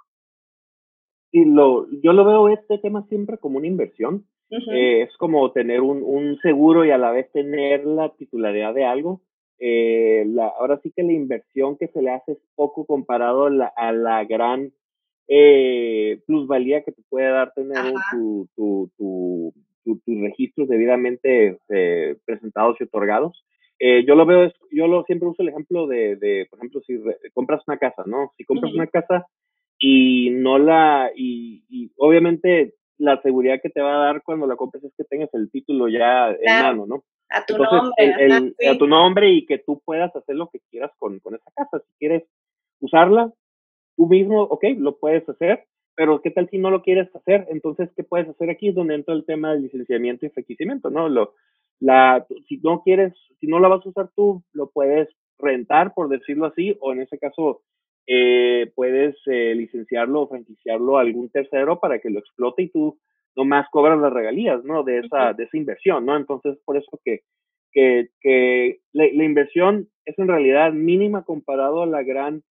[1.31, 4.27] Sí, lo, yo lo veo este tema siempre como una inversión.
[4.49, 9.21] Eh, es como tener un, seguro y a la vez tener la titularidad de algo.
[9.59, 14.23] la, ahora sí que la inversión que se le hace es poco comparado a la
[14.23, 14.71] gran
[15.27, 22.77] eh, plusvalía que te puede dar tener tu, tu, tu, tus registros debidamente eh, presentados
[22.79, 23.45] y otorgados.
[23.79, 26.99] Eh, yo lo veo, yo lo siempre uso el ejemplo de, de por ejemplo, si
[27.33, 28.33] compras una casa, ¿no?
[28.37, 29.27] Si compras una casa
[29.77, 34.55] y no la, y, y, obviamente la seguridad que te va a dar cuando la
[34.55, 37.03] compres es que tengas el título ya en mano, ¿no?
[37.29, 38.55] A tu nombre.
[38.67, 41.79] A tu nombre y que tú puedas hacer lo que quieras con, con esa casa.
[41.79, 42.23] Si quieres
[42.79, 43.31] usarla,
[43.97, 47.47] tú mismo, ok, lo puedes hacer, pero ¿qué tal si no lo quieres hacer?
[47.49, 48.69] Entonces, ¿qué puedes hacer aquí?
[48.69, 51.09] Es donde entra el tema del licenciamiento y enriquecimiento, ¿no?
[51.09, 51.33] Lo,
[51.79, 56.07] la, si no quieres, si no la vas a usar tú, lo puedes rentar, por
[56.07, 57.61] decirlo así, o en ese caso,
[58.05, 62.99] eh, puedes eh, licenciarlo o franquiciarlo a algún tercero para que lo explote y tú
[63.35, 64.83] nomás cobras las regalías, ¿no?
[64.83, 66.15] De esa, de esa inversión, ¿no?
[66.15, 67.21] Entonces, por eso que,
[67.71, 72.43] que, que la, la, inversión es en realidad mínima comparado a la gran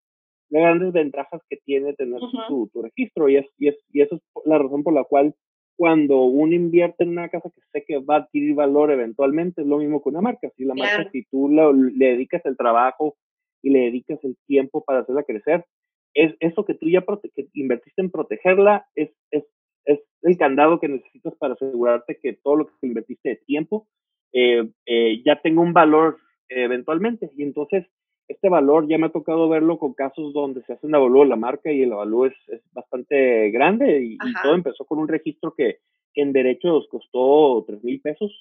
[0.51, 4.23] las grandes ventajas que tiene tener tu, registro y, es, y, es, y eso es
[4.45, 5.35] la razón por la cual
[5.77, 9.67] cuando uno invierte en una casa que sé que va a adquirir valor eventualmente, es
[9.67, 10.51] lo mismo que una marca.
[10.57, 13.17] Si la marca, si tú le dedicas el trabajo
[13.63, 15.67] y le dedicas el tiempo para hacerla crecer,
[16.15, 19.45] es eso que tú ya que invertiste en protegerla, es, es,
[19.85, 23.87] es el candado que necesitas para asegurarte que todo lo que invertiste de tiempo
[24.33, 27.31] eh, eh, ya tenga un valor eventualmente.
[27.37, 27.87] Y entonces,
[28.29, 31.29] este valor ya me ha tocado verlo con casos donde se hace un avalúo de
[31.29, 35.55] la marca y el avalúo es, es bastante grande y, todo empezó con un registro
[35.55, 35.79] que,
[36.15, 38.33] en derechos costó 3 mil pesos.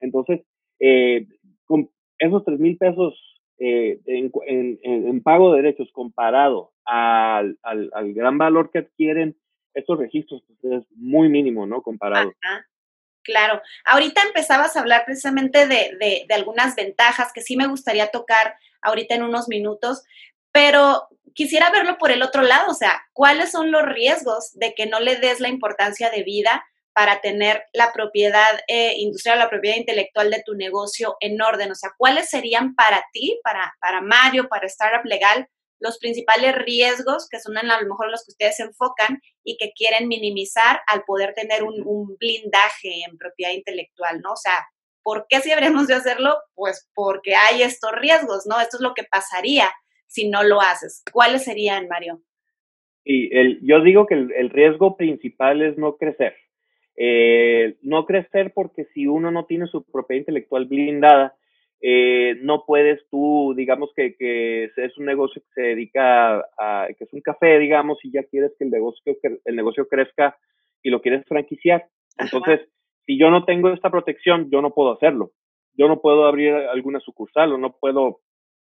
[0.00, 0.40] Entonces,
[0.80, 1.26] eh,
[1.66, 3.14] con esos 3 mil pesos
[3.58, 4.32] eh, en,
[4.82, 9.36] en, pago de derechos comparado al, al, al, gran valor que adquieren
[9.74, 11.82] estos registros, pues es muy mínimo, ¿no?
[11.82, 12.32] Comparado.
[13.28, 18.56] Claro, ahorita empezabas a hablar precisamente de, de, algunas ventajas que sí me gustaría tocar
[18.80, 20.02] ahorita en unos minutos,
[20.50, 24.86] pero quisiera verlo por el otro lado, o sea, ¿cuáles son los riesgos de que
[24.86, 26.64] no le des la importancia de vida
[26.94, 31.70] para tener la propiedad eh, industrial, la propiedad intelectual de tu negocio en orden?
[31.70, 37.28] O sea, ¿cuáles serían para ti, para, para Mario, para Startup Legal, los principales riesgos,
[37.30, 41.04] que son a lo mejor los que ustedes se enfocan y que quieren minimizar al
[41.04, 44.32] poder tener un, blindaje en propiedad intelectual, ¿no?
[44.32, 44.66] O sea,
[45.02, 46.36] ¿por qué si deberíamos de hacerlo?
[46.54, 48.60] Pues porque hay estos riesgos, ¿no?
[48.60, 49.70] Esto es lo que pasaría
[50.06, 51.02] si no lo haces.
[51.12, 52.22] ¿Cuáles serían, Mario?
[53.04, 56.34] Y el, yo digo que el, riesgo principal es no crecer.
[56.96, 61.37] Eh, no crecer porque si uno no tiene su propiedad intelectual blindada,
[61.80, 67.04] eh, no puedes tú, digamos que, que, es un negocio que se dedica a, que
[67.04, 70.36] es un café, digamos, y ya quieres que el negocio, que el negocio crezca
[70.82, 71.86] y lo quieres franquiciar.
[72.18, 72.68] Entonces,
[73.06, 75.32] si yo no tengo esta protección, yo no puedo hacerlo.
[75.74, 78.20] Yo no puedo abrir alguna sucursal o no puedo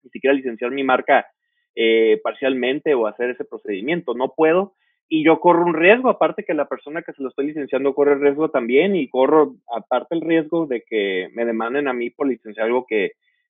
[0.03, 1.27] ni siquiera licenciar mi marca
[1.75, 4.15] eh, parcialmente o hacer ese procedimiento.
[4.15, 4.73] No puedo
[5.07, 8.13] y yo corro un riesgo, aparte que la persona que se lo estoy licenciando corre
[8.13, 12.27] el riesgo también y corro aparte el riesgo de que me demanden a mí por
[12.27, 13.11] licenciar algo que,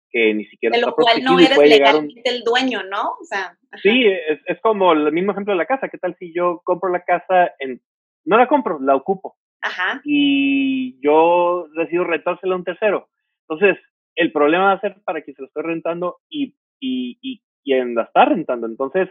[0.10, 3.12] que ni siquiera de lo cual no eres legalmente el dueño, ¿no?
[3.22, 5.90] O sea, sí, es, es, como el mismo ejemplo de la casa.
[5.90, 7.82] ¿Qué tal si yo compro la casa en...
[8.26, 9.36] No la compro, la ocupo.
[9.62, 10.02] Ajá.
[10.04, 13.10] Y yo decido rentársela a un tercero.
[13.48, 13.78] Entonces,
[14.16, 17.96] el problema va a ser para quien se lo estoy rentando y, y, y quien
[17.96, 18.68] la está rentando.
[18.68, 19.10] Entonces,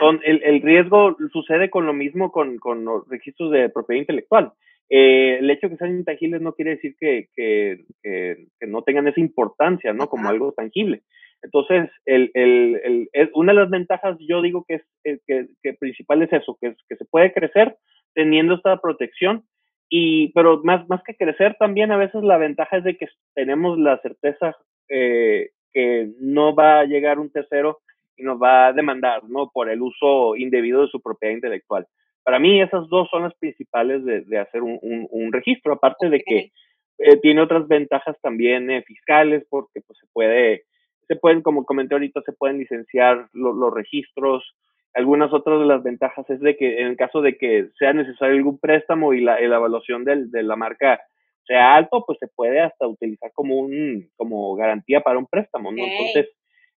[0.00, 4.52] son, el, el, riesgo sucede con lo mismo con, con los registros de propiedad intelectual.
[4.90, 9.08] Eh, el hecho de que sean intangibles no quiere decir que, que, que, no tengan
[9.08, 10.08] esa importancia, ¿no?
[10.08, 11.02] Como algo tangible.
[11.42, 15.74] Entonces, el, el, el, una de las ventajas, yo digo que es eh, que, que
[15.74, 17.76] principal es eso, que, que se puede crecer
[18.14, 19.44] teniendo esta protección,
[19.88, 23.78] y, pero más, más que crecer también a veces la ventaja es de que tenemos
[23.78, 24.56] la certeza
[24.88, 27.80] eh, que no va a llegar un tercero
[28.16, 29.50] y nos va a demandar, ¿no?
[29.52, 31.86] Por el uso indebido de su propiedad intelectual.
[32.24, 36.20] Para mí esas dos son las principales de, de hacer un, un, registro, aparte de
[36.20, 36.52] que
[36.98, 40.62] eh, tiene otras ventajas también eh, fiscales, porque pues se puede,
[41.08, 44.54] se pueden, como comenté ahorita, se pueden licenciar los registros.
[44.94, 48.58] Algunas otras de las ventajas es de que en caso de que sea necesario algún
[48.58, 51.00] préstamo y la, la evaluación del, de la marca
[51.46, 55.82] sea alto, pues se puede hasta utilizar como un como garantía para un préstamo, ¿no?
[55.84, 56.28] Entonces,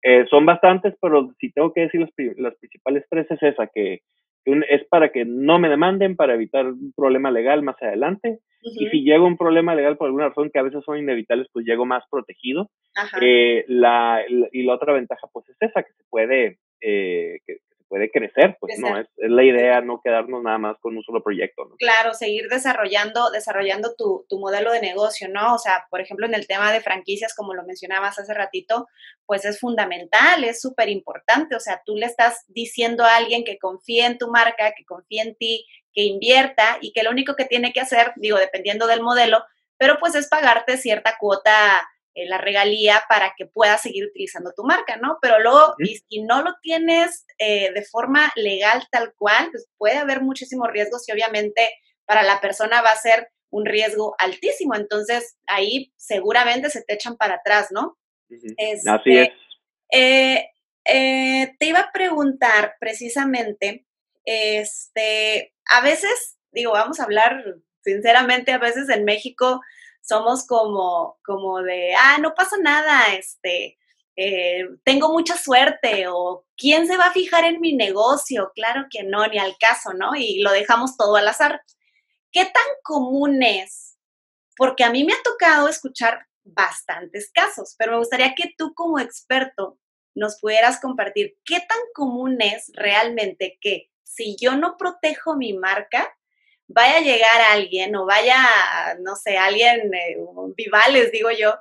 [0.07, 2.11] eh, son bastantes, pero si tengo que decir las,
[2.57, 4.01] principales tres es esa, que,
[4.45, 8.37] es para que no me demanden, para evitar un problema legal más adelante.
[8.61, 11.65] Y si llega un problema legal por alguna razón que a veces son inevitables, pues
[11.65, 12.69] llego más protegido.
[13.19, 18.09] Eh, la, y la otra ventaja, pues es esa, que se puede, eh, que, puede
[18.11, 21.65] crecer, pues no, es, la idea no quedarnos nada más con un solo proyecto.
[21.65, 21.75] ¿no?
[21.77, 25.53] Claro, seguir desarrollando, desarrollando tu, tu, modelo de negocio, ¿no?
[25.53, 28.87] O sea, por ejemplo, en el tema de franquicias, como lo mencionabas hace ratito,
[29.25, 33.57] pues es fundamental, es súper importante, o sea, tú le estás diciendo a alguien que
[33.57, 37.45] confíe en tu marca, que confíe en ti, que invierta y que lo único que
[37.45, 39.43] tiene que hacer, digo, dependiendo del modelo,
[39.77, 44.63] pero pues es pagarte cierta cuota eh, la regalía para que puedas seguir utilizando tu
[44.63, 45.17] marca, ¿no?
[45.21, 49.97] Pero luego, y si no lo tienes eh, de forma legal tal cual, pues puede
[49.97, 51.69] haber muchísimos riesgos y obviamente
[52.05, 54.75] para la persona va a ser un riesgo altísimo.
[54.75, 57.97] Entonces, ahí seguramente se te echan para atrás, ¿no?
[58.87, 59.29] Así es.
[59.91, 63.85] Eh, te iba a preguntar precisamente,
[64.23, 67.43] este, a veces, digo, vamos a hablar
[67.83, 69.59] sinceramente, a veces en México
[70.05, 73.77] somos como, como de, ah, no pasa nada, este,
[74.15, 79.03] eh, tengo mucha suerte o quién se va a fijar en mi negocio, claro que
[79.03, 80.15] no, ni al caso, ¿no?
[80.15, 81.61] Y lo dejamos todo al azar.
[82.31, 83.97] ¿Qué tan común es?
[84.55, 88.99] Porque a mí me ha tocado escuchar bastantes casos, pero me gustaría que tú como
[88.99, 89.79] experto
[90.13, 96.15] nos pudieras compartir qué tan común es realmente que si yo no protejo mi marca,
[96.67, 98.37] vaya a llegar alguien o vaya,
[99.01, 100.17] no sé, alguien, eh,
[100.55, 101.55] vivales, digo yo,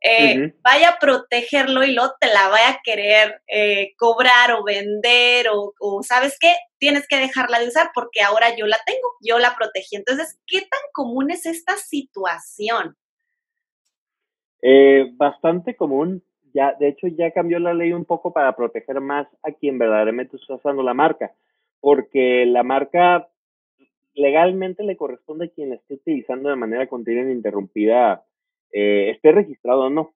[0.00, 5.46] eh, vaya a protegerlo y luego te la vaya a querer eh, cobrar o vender
[5.50, 6.52] o, ¿sabes qué?
[6.78, 9.96] Tienes que dejarla de usar porque ahora yo la tengo, yo la protegí.
[9.96, 12.96] Entonces, ¿qué tan común es esta situación?
[14.62, 16.22] Eh, bastante común.
[16.54, 20.36] Ya, de hecho, ya cambió la ley un poco para proteger más a quien verdaderamente
[20.36, 21.32] está usando la marca,
[21.80, 23.28] porque la marca
[24.18, 28.24] legalmente le corresponde a quien la esté utilizando de manera continua e interrumpida
[28.72, 30.12] eh, esté registrado o no.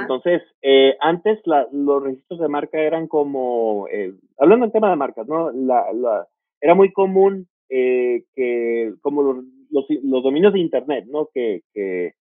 [0.00, 1.38] Entonces, eh, antes
[1.72, 5.52] los registros de marca eran como, eh, hablando del tema de marcas, ¿no?
[5.52, 6.26] La,
[6.60, 11.28] era muy común que, como los, los, dominios de Internet, ¿no?
[11.32, 12.14] Que, que,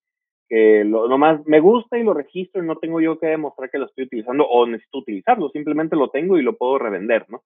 [0.47, 3.79] que lo, nomás me gusta y lo registro y no tengo yo que demostrar que
[3.79, 7.41] lo estoy utilizando o necesito utilizarlo, simplemente lo tengo y lo puedo revender, ¿no?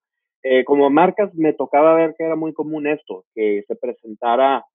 [0.65, 4.65] Como marcas me tocaba ver que era muy común esto, que se presentara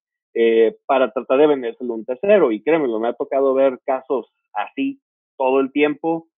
[0.40, 2.52] eh, para tratar de vendérselo a un tercero.
[2.52, 5.00] Y créeme, me ha tocado ver casos así
[5.36, 6.28] todo el tiempo,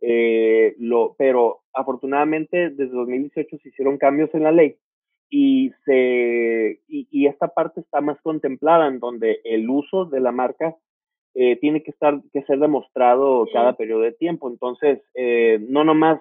[0.00, 4.76] eh, lo, pero afortunadamente desde 2018 se hicieron cambios en la ley
[5.28, 10.74] y, se, y, esta parte está más contemplada en donde el uso de la marca
[11.34, 14.48] eh, tiene que estar que ser demostrado cada periodo de tiempo.
[14.48, 15.02] Entonces,
[15.68, 16.20] no nomás,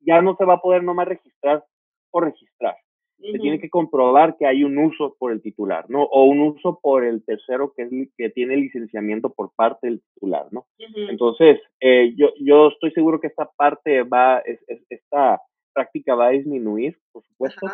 [0.00, 1.64] ya no se va a poder nomás registrar
[2.10, 2.76] por registrar
[3.18, 6.02] se tiene que comprobar que hay un uso por el titular, ¿no?
[6.02, 10.46] O un uso por el tercero que, es, que tiene licenciamiento por parte del titular,
[10.50, 10.66] ¿no?
[10.78, 14.42] Entonces, eh, yo, yo estoy seguro que esta parte va,
[14.88, 15.40] esta
[15.72, 17.66] práctica va a disminuir, por supuesto,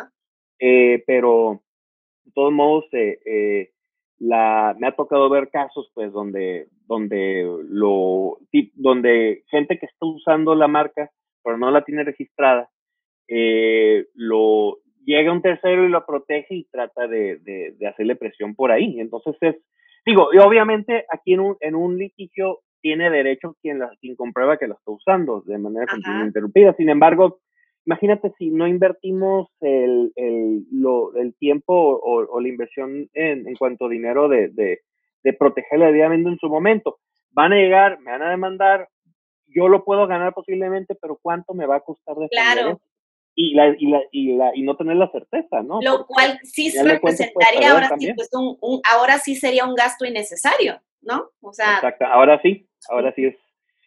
[0.59, 1.61] eh, pero
[2.23, 3.71] de todos modos, eh,
[4.19, 8.39] la, me ha tocado ver casos, pues, donde, donde, lo,
[8.75, 11.11] donde gente que está usando la marca,
[11.43, 12.69] pero no la tiene registrada,
[13.27, 18.99] lo, llega un tercero y lo protege y trata de, de, hacerle presión por ahí.
[18.99, 19.55] Entonces es,
[20.05, 24.57] digo, y obviamente aquí en un, en un litigio tiene derecho quien, la, quien comprueba
[24.57, 26.73] que lo está usando de manera continua interrumpida.
[26.75, 27.39] Sin embargo,
[27.85, 33.55] imagínate si no invertimos el, el, lo, el tiempo o, o, la inversión en, en
[33.55, 34.81] cuanto a dinero de, de,
[35.23, 36.97] de protegerla debidamente en su momento.
[37.31, 38.89] Van a llegar, me van a demandar,
[39.47, 42.79] yo lo puedo ganar posiblemente, pero ¿cuánto me va a costar defender claro
[43.35, 45.81] y, la, y, la, y, la, y no tener la certeza, ¿no?
[45.81, 50.79] Lo cual sí representaría ahora sí, pues un, un, ahora sí sería un gasto innecesario,
[51.01, 51.29] ¿no?
[51.41, 51.75] O sea.
[51.75, 53.35] Exacto, ahora sí, ahora sí es.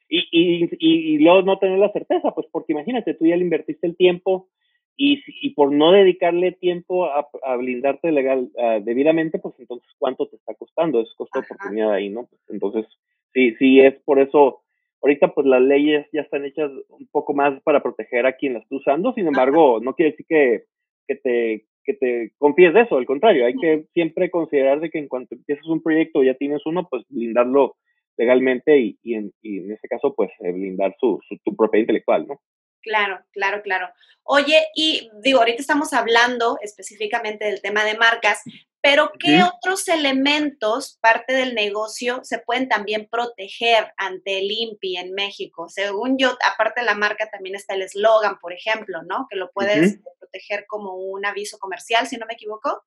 [0.08, 3.88] Y, y, y, luego no tener la certeza, pues porque imagínate, tú ya le invertiste
[3.88, 4.48] el tiempo
[4.96, 8.48] y, y por no dedicarle tiempo a, a blindarte legal
[8.82, 12.26] debidamente, pues entonces cuánto te está costando, es costo de oportunidad ahí, ¿no?
[12.26, 12.86] Pues entonces,
[13.32, 14.62] sí, sí, es por eso
[15.06, 18.64] Ahorita pues las leyes ya están hechas un poco más para proteger a quien las
[18.64, 20.64] está usando, sin embargo, no quiere decir que,
[21.06, 24.98] que, te, que te confíes de eso, al contrario, hay que siempre considerar de que
[24.98, 27.76] en cuanto empiezas un proyecto ya tienes uno, pues blindarlo
[28.16, 31.82] legalmente y, y, en, y en ese caso pues eh, blindar su, su, tu propiedad
[31.82, 32.40] intelectual, ¿no?
[32.86, 33.88] Claro, claro, claro.
[34.22, 38.44] Oye, y digo, ahorita estamos hablando específicamente del tema de marcas,
[38.80, 45.14] pero ¿qué otros elementos, parte del negocio, se pueden también proteger ante el INPI en
[45.14, 45.68] México?
[45.68, 49.26] Según yo, aparte de la marca, también está el eslogan, por ejemplo, ¿no?
[49.28, 52.84] Que lo puedes proteger como un aviso comercial, si no me equivoco.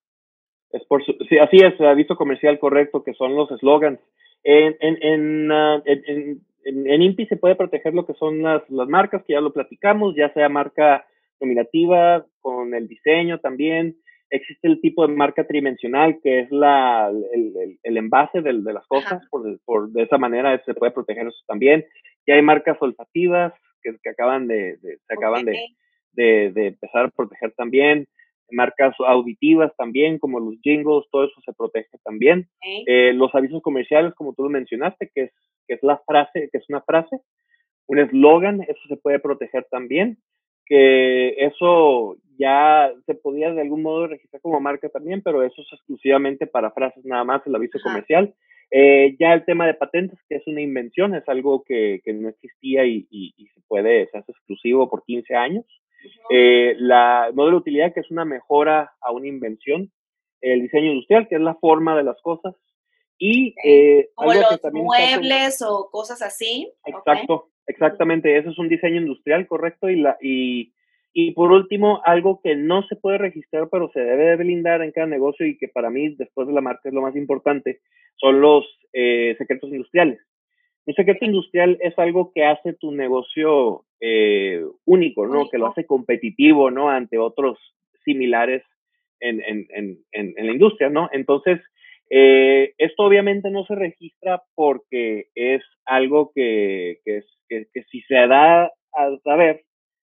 [0.71, 3.99] Es por sí, así es, aviso comercial correcto, que son los eslogans.
[4.45, 8.87] En, en, en, uh, en, en, INPI se puede proteger lo que son las, las
[8.87, 11.05] marcas, que ya lo platicamos, ya sea marca
[11.39, 13.95] nominativa, con el diseño también,
[14.29, 18.85] existe el tipo de marca tridimensional, que es la, el, el, envase de, de las
[18.87, 21.85] cosas, por, por, de esa manera se puede proteger eso también.
[22.25, 25.57] Y hay marcas olfativas que, que acaban de, se acaban de,
[26.13, 28.07] de, de, empezar a proteger también.
[28.51, 32.47] Marcas auditivas también, como los jingles, todo eso se protege también.
[32.87, 35.31] Eh, los avisos comerciales, como tú lo mencionaste, que es,
[35.67, 37.19] que es la frase, que es una frase,
[37.87, 40.17] un eslogan, eso se puede proteger también
[40.69, 45.67] que eso ya se podía de algún modo registrar como marca también, pero eso es
[45.73, 48.33] exclusivamente para frases nada más, el aviso comercial.
[48.71, 52.29] Eh, ya el tema de patentes, que es una invención, es algo que, que no
[52.29, 55.65] existía y, y, se puede, se hace exclusivo por 15 años.
[56.29, 59.91] Eh, la modelo de utilidad, que es una mejora a una invención.
[60.41, 62.55] El diseño industrial, que es la forma de las cosas.
[63.17, 66.71] Y eh, Como los muebles o cosas así.
[66.85, 68.37] Exacto, exactamente.
[68.37, 69.89] Eso es un diseño industrial, correcto.
[69.89, 70.73] Y, la, y,
[71.11, 74.91] y por último, algo que no se puede registrar, pero se debe de blindar en
[74.91, 77.81] cada negocio y que para mí, después de la marca, es lo más importante,
[78.15, 80.19] son los eh, secretos industriales.
[80.85, 85.49] Un secreto industrial es algo que hace tu negocio eh, único, ¿no?
[85.49, 86.89] Que lo hace competitivo, ¿no?
[86.89, 87.57] Ante otros
[88.03, 88.63] similares
[89.19, 91.09] en, en, en, en, la industria, ¿no?
[91.11, 91.59] Entonces,
[92.11, 98.15] Eh, esto obviamente no se registra porque es algo que, que, que, que si se
[98.27, 99.61] da a saber,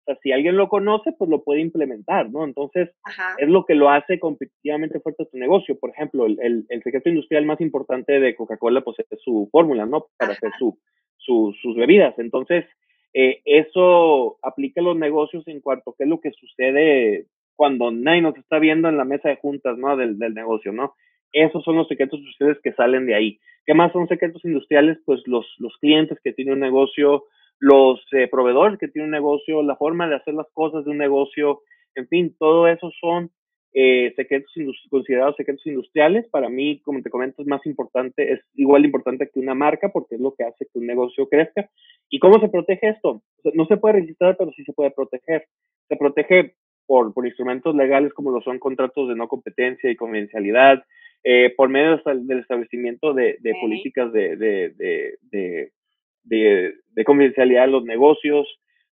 [0.06, 2.44] o sea, si alguien lo conoce, pues lo puede implementar, ¿no?
[2.44, 2.90] Entonces,
[3.38, 5.78] es lo que lo hace competitivamente fuerte a tu negocio.
[5.78, 10.06] Por ejemplo, el, el, secreto industrial más importante de Coca-Cola, pues es su fórmula, ¿no?
[10.18, 10.78] Para hacer su,
[11.16, 12.14] sus bebidas.
[12.18, 12.66] Entonces,
[13.14, 17.26] eh, eso aplica a los negocios en cuanto a qué es lo que sucede
[17.56, 19.96] cuando nadie nos está viendo en la mesa de juntas, ¿no?
[19.96, 20.94] Del, del negocio, ¿no?
[21.32, 23.38] Esos son los secretos industriales que salen de ahí.
[23.64, 24.98] ¿Qué más son secretos industriales?
[25.06, 27.24] Pues los, los clientes que tienen un negocio,
[27.58, 30.98] los eh, proveedores que tienen un negocio, la forma de hacer las cosas de un
[30.98, 31.60] negocio,
[31.94, 33.30] en fin, todo eso son
[33.76, 34.52] eh, secretos
[34.88, 36.28] considerados secretos industriales.
[36.28, 39.88] Para mí, como te comento, es más importante, es igual de importante que una marca
[39.88, 41.68] porque es lo que hace que un negocio crezca.
[42.08, 43.22] ¿Y cómo se protege esto?
[43.52, 45.46] no se puede registrar, pero sí se puede proteger.
[45.88, 46.54] Se protege
[46.86, 50.84] por, por instrumentos legales como lo son contratos de no competencia y confidencialidad,
[51.24, 55.18] eh, por medio del establecimiento de, de políticas de, de,
[56.22, 58.46] de, de confidencialidad de los negocios.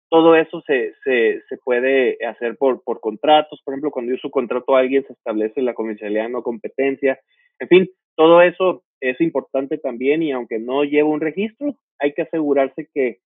[0.08, 3.60] Todo eso se, se, se puede hacer por, por contratos.
[3.64, 7.18] Por ejemplo, cuando yo subcontrato a alguien, se establece la confidencialidad no competencia.
[7.58, 12.22] En fin, todo eso es importante también y aunque no lleva un registro, hay que
[12.22, 13.18] asegurarse que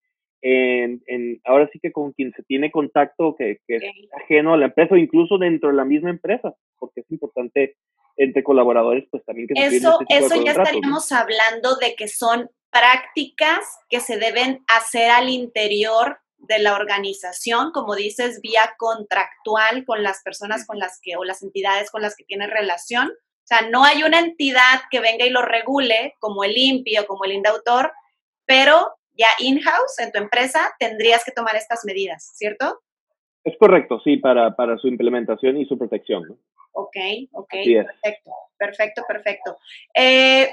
[0.43, 3.83] en, en, ahora sí que con quien se tiene contacto que, que es
[4.23, 7.77] ajeno a la empresa o incluso dentro de la misma empresa, porque es importante
[8.17, 12.49] entre colaboradores, pues también que se Eso, eso ya estaríamos hablando de que son
[12.79, 20.03] prácticas que se deben hacer al interior de la organización, como dices, vía contractual con
[20.03, 23.09] las personas con las que o las entidades con las que tienen relación.
[23.09, 27.07] O sea, no hay una entidad que venga y lo regule, como el INPI o
[27.07, 27.93] como el INDAUTOR,
[28.45, 32.81] pero ya in-house en tu empresa tendrías que tomar estas medidas, ¿cierto?
[33.45, 36.25] Es correcto, sí, para, para su implementación y su protección.
[36.29, 36.37] ¿no?
[36.73, 36.97] Ok,
[37.33, 39.57] ok, perfecto, perfecto, perfecto.
[39.95, 40.51] Eh,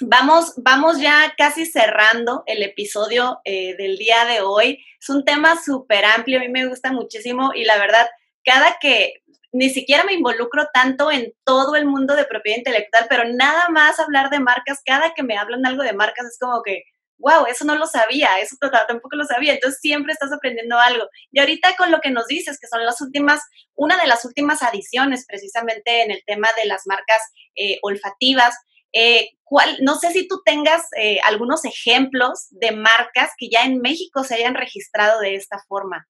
[0.00, 4.82] Vamos, vamos ya casi cerrando el episodio eh, del día de hoy.
[4.98, 8.08] Es un tema súper amplio, a mí me gusta muchísimo y la verdad,
[8.44, 9.22] cada que
[9.52, 14.00] ni siquiera me involucro tanto en todo el mundo de propiedad intelectual, pero nada más
[14.00, 16.84] hablar de marcas, cada que me hablan algo de marcas es como que,
[17.18, 18.56] wow, eso no lo sabía, eso
[18.88, 21.06] tampoco lo sabía, entonces siempre estás aprendiendo algo.
[21.30, 23.42] Y ahorita con lo que nos dices, que son las últimas,
[23.74, 27.20] una de las últimas adiciones precisamente en el tema de las marcas
[27.54, 28.56] eh, olfativas,
[28.92, 29.30] eh,
[29.80, 34.36] no sé si tú tengas eh, algunos ejemplos de marcas que ya en México se
[34.36, 36.06] hayan registrado de esta forma.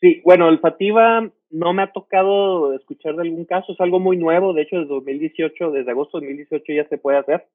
[0.00, 4.52] Sí, bueno, olfativa no me ha tocado escuchar de algún caso, es algo muy nuevo,
[4.52, 7.46] de hecho desde 2018, desde agosto de 2018 ya se puede hacer.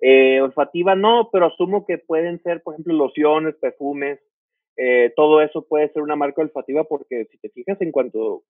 [0.00, 4.20] Eh, olfativa no, pero asumo que pueden ser, por ejemplo, lociones, perfumes,
[5.16, 8.44] todo eso puede ser una marca olfativa porque si te fijas en cuanto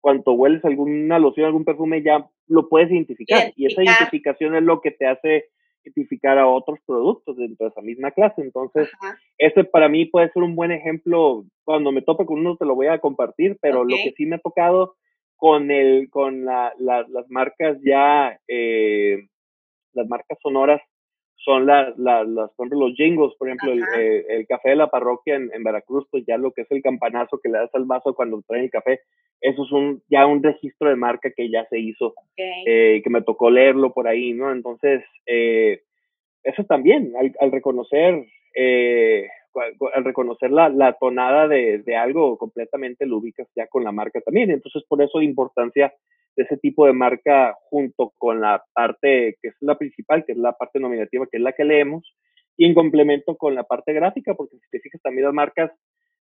[0.00, 3.52] cuando hueles alguna loción, algún perfume, ya lo puedes identificar.
[3.56, 5.46] Y esa identificación es lo que te hace
[5.84, 8.42] identificar a otros productos dentro de esa misma clase.
[8.42, 8.88] Entonces,
[9.38, 11.44] ese para mí puede ser un buen ejemplo.
[11.64, 14.36] Cuando me tope con uno te lo voy a compartir, pero lo que sí me
[14.36, 14.96] ha tocado
[15.36, 19.26] con el, con la, las marcas ya, eh,
[19.92, 20.82] las marcas sonoras
[21.44, 24.76] son las, las, las por ejemplo, los jingles, por ejemplo, el, eh, el, café de
[24.76, 27.74] la parroquia en, en, Veracruz, pues ya lo que es el campanazo que le das
[27.74, 29.00] al vaso cuando traen el café,
[29.40, 33.22] eso es un, ya un registro de marca que ya se hizo, eh, que me
[33.22, 34.52] tocó leerlo por ahí, ¿no?
[34.52, 35.80] Entonces, eh,
[36.42, 39.28] eso también, al, al reconocer, eh,
[39.94, 44.20] al reconocer la, la tonada de, de, algo, completamente lo ubicas ya con la marca
[44.20, 44.50] también.
[44.50, 45.92] Entonces, por eso la importancia
[46.36, 50.38] de ese tipo de marca junto con la parte que es la principal, que es
[50.38, 52.14] la parte nominativa, que es la que leemos,
[52.56, 55.72] y en complemento con la parte gráfica, porque si te fijas también las marcas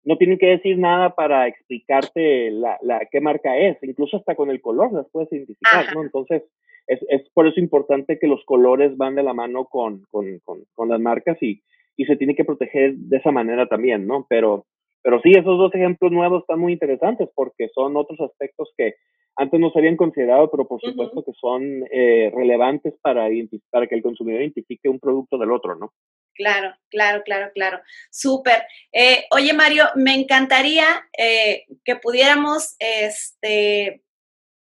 [0.04, 4.50] no tienen que decir nada para explicarte la, la, qué marca es, incluso hasta con
[4.50, 6.04] el color las puedes identificar, ¿no?
[6.04, 6.44] Entonces,
[6.88, 10.66] es, es, por eso importante que los colores van de la mano con, con, con,
[10.74, 11.62] con, las marcas y,
[11.96, 14.26] y se tiene que proteger de esa manera también, ¿no?
[14.30, 14.66] Pero,
[15.02, 18.96] pero sí, esos dos ejemplos nuevos están muy interesantes porque son otros aspectos que
[19.36, 23.28] antes no se habían considerado, pero por supuesto que son eh, relevantes para,
[23.72, 25.92] para que el consumidor identifique un producto del otro, ¿no?
[26.36, 27.80] Claro, claro, claro, claro.
[28.12, 28.64] Súper.
[28.92, 30.86] Eh, oye, Mario, me encantaría
[31.18, 34.04] eh, que pudiéramos, este,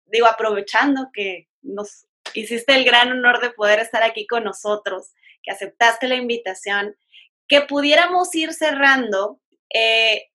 [0.07, 5.13] digo, aprovechando que nos hiciste el gran honor de poder estar aquí con nosotros,
[5.43, 6.97] que aceptaste la invitación,
[7.49, 9.41] que pudiéramos ir cerrando
[9.73, 10.31] eh,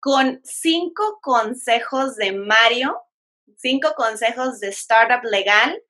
[0.00, 3.00] con cinco consejos de Mario,
[3.56, 5.80] cinco consejos de startup legal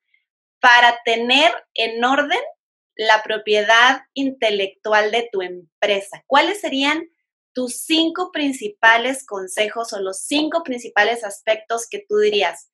[0.59, 2.39] para tener en orden
[2.95, 6.23] la propiedad intelectual de tu empresa.
[6.27, 7.09] ¿Cuáles serían
[7.53, 12.69] tus cinco principales consejos o los cinco principales aspectos que tú dirías?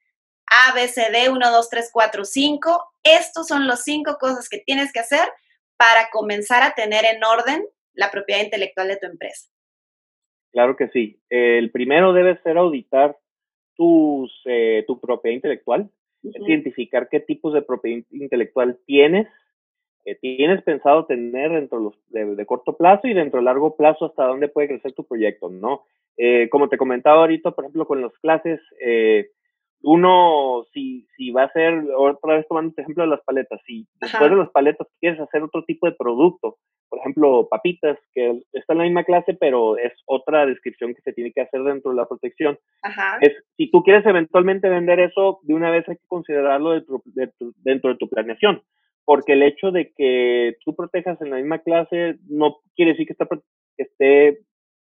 [0.46, 2.94] A, B, C, D, 1, 2, 3, 4, 5.
[3.04, 5.32] Estos son los cinco cosas que tienes que hacer
[5.80, 9.50] para comenzar a tener en orden la propiedad intelectual de tu empresa.
[10.52, 11.22] Claro que sí.
[11.30, 13.18] El primero debe ser auditar
[13.76, 15.90] tus, eh, tu propiedad intelectual,
[16.22, 19.28] identificar qué tipos de propiedad intelectual tienes,
[20.04, 24.26] que tienes pensado tener dentro los, de, corto plazo y dentro de largo plazo hasta
[24.26, 25.84] dónde puede crecer tu proyecto, ¿no?
[26.18, 29.30] Eh, como te comentaba ahorita, por ejemplo, con las clases, eh,
[29.82, 33.88] uno, si, si va a ser, otra vez tomando el ejemplo de las paletas, si
[34.02, 36.58] después de las paletas quieres hacer otro tipo de producto,
[36.90, 41.14] por ejemplo, papitas, que está en la misma clase, pero es otra descripción que se
[41.14, 42.58] tiene que hacer dentro de la protección.
[43.22, 46.82] Es, si tú quieres eventualmente vender eso, de una vez hay que considerarlo
[47.64, 48.62] dentro de tu planeación,
[49.06, 53.14] porque el hecho de que tú protejas en la misma clase no quiere decir que,
[53.14, 54.40] está, que esté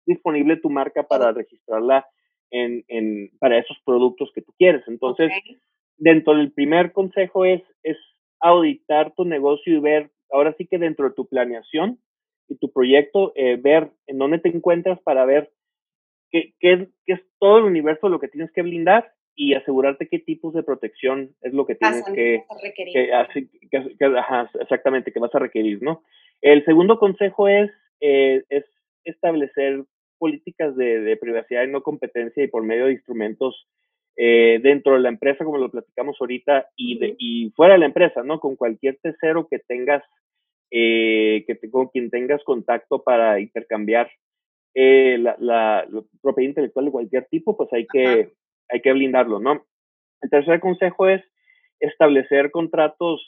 [0.06, 2.06] disponible tu marca para registrarla
[2.50, 4.82] en, para esos productos que tú quieres.
[4.86, 5.32] Entonces,
[5.96, 7.96] dentro del primer consejo es, es
[8.40, 11.98] auditar tu negocio y ver, ahora sí que dentro de tu planeación
[12.48, 15.50] y tu proyecto, eh, ver en dónde te encuentras para ver
[16.30, 20.54] qué, qué, es todo el universo lo que tienes que blindar y asegurarte qué tipos
[20.54, 22.44] de protección es lo que tienes que,
[24.60, 26.02] exactamente, que vas a requerir, ¿no?
[26.40, 27.70] El segundo consejo es,
[28.00, 28.64] eh, es
[29.04, 29.84] establecer
[30.24, 33.68] políticas de, privacidad y no competencia y por medio de instrumentos
[34.16, 37.84] eh, dentro de la empresa, como lo platicamos ahorita, y, de, y fuera de la
[37.84, 38.40] empresa, ¿no?
[38.40, 40.02] Con cualquier tercero que tengas,
[40.70, 44.10] eh, que con quien tengas contacto para intercambiar
[44.74, 45.86] eh, la,
[46.22, 48.32] propiedad intelectual de cualquier tipo, pues hay que,
[48.70, 49.66] hay que blindarlo, ¿no?
[50.22, 51.22] El tercer consejo es
[51.84, 53.26] establecer contratos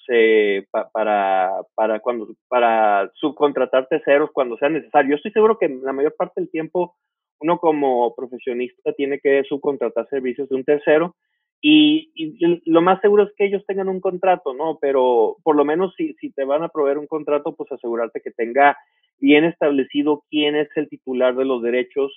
[0.93, 5.11] para, para, cuando, para subcontratar terceros cuando sea necesario.
[5.11, 6.97] Yo estoy seguro que la mayor parte del tiempo
[7.41, 11.17] uno como profesionista tiene que subcontratar servicios de un tercero
[11.61, 12.13] y,
[12.67, 14.79] lo más seguro es que ellos tengan un contrato, ¿no?
[14.81, 18.31] Pero por lo menos si, si te van a proveer un contrato, pues asegurarte que
[18.31, 18.77] tenga
[19.19, 22.13] bien establecido quién es el titular de los derechos,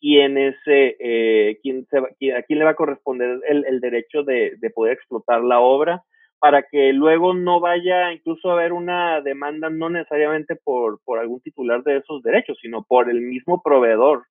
[0.00, 4.22] quién es, eh, eh quién se, a quién le va a corresponder el, el derecho
[4.22, 6.02] de, de, poder explotar la obra,
[6.40, 11.40] para que luego no vaya incluso a haber una demanda no necesariamente por, por algún
[11.42, 14.24] titular de esos derechos, sino por el mismo proveedor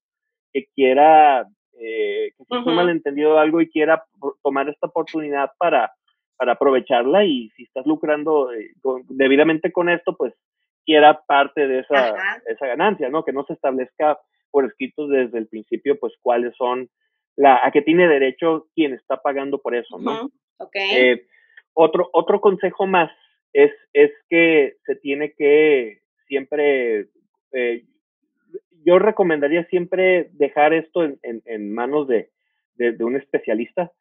[0.52, 1.46] que quiera,
[1.80, 4.04] eh, que se uh malentendido algo y quiera
[4.42, 5.92] tomar esta oportunidad para,
[6.36, 8.72] para aprovecharla y si estás lucrando eh,
[9.10, 10.34] debidamente con esto, pues
[10.86, 12.16] quiera parte de esa,
[12.48, 13.24] esa ganancia, ¿no?
[13.24, 14.18] Que no se establezca
[14.52, 16.89] por escrito desde el principio, pues cuáles son,
[17.36, 20.30] la, a qué tiene derecho quien está pagando por eso, ¿no?
[20.74, 21.26] Eh,
[21.74, 23.10] otro, otro consejo más
[23.54, 27.08] es, es que se tiene que siempre,
[27.54, 27.86] eh,
[28.86, 32.30] yo recomendaría siempre dejar esto en, en, manos de,
[32.76, 33.91] de, un especialista.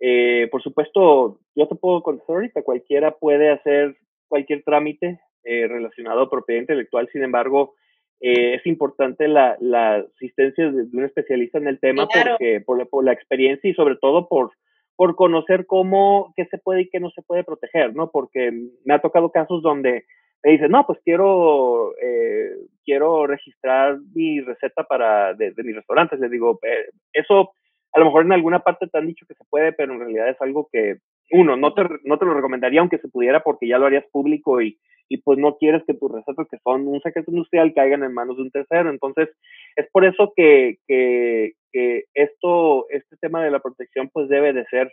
[0.00, 3.96] Eh, por supuesto, yo te puedo contestar ahorita, cualquiera puede hacer
[4.26, 7.74] cualquier trámite relacionado a propiedad intelectual, sin embargo,
[8.20, 13.12] eh, es importante la, la asistencia de, un especialista en el tema porque por, la
[13.12, 14.52] experiencia y sobre todo por,
[14.96, 18.10] por conocer cómo, qué se puede y qué no se puede proteger, ¿no?
[18.10, 18.50] Porque
[18.84, 20.04] me ha tocado casos donde
[20.42, 22.50] me dicen, no, pues quiero, eh,
[22.84, 26.18] quiero registrar mi receta para, de, de mis restaurantes.
[26.20, 27.52] Les digo, eh, eso
[27.92, 30.28] a lo mejor en alguna parte te han dicho que se puede, pero en realidad
[30.28, 30.98] es algo que,
[31.30, 34.60] uno, no te, no te lo recomendaría aunque se pudiera porque ya lo harías público
[34.62, 38.14] y, y pues no quieres que tus recetas que son un secreto industrial caigan en
[38.14, 38.90] manos de un tercero.
[38.90, 39.28] Entonces,
[39.76, 44.64] es por eso que, que, que esto, este tema de la protección pues debe de
[44.66, 44.92] ser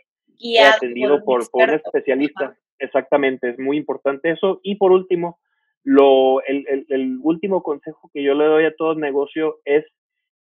[0.74, 2.56] atendido por, por, un especialista.
[2.78, 4.60] Exactamente, es muy importante eso.
[4.62, 5.38] Y por último,
[5.84, 9.84] lo, el, el, el último consejo que yo le doy a todo negocio es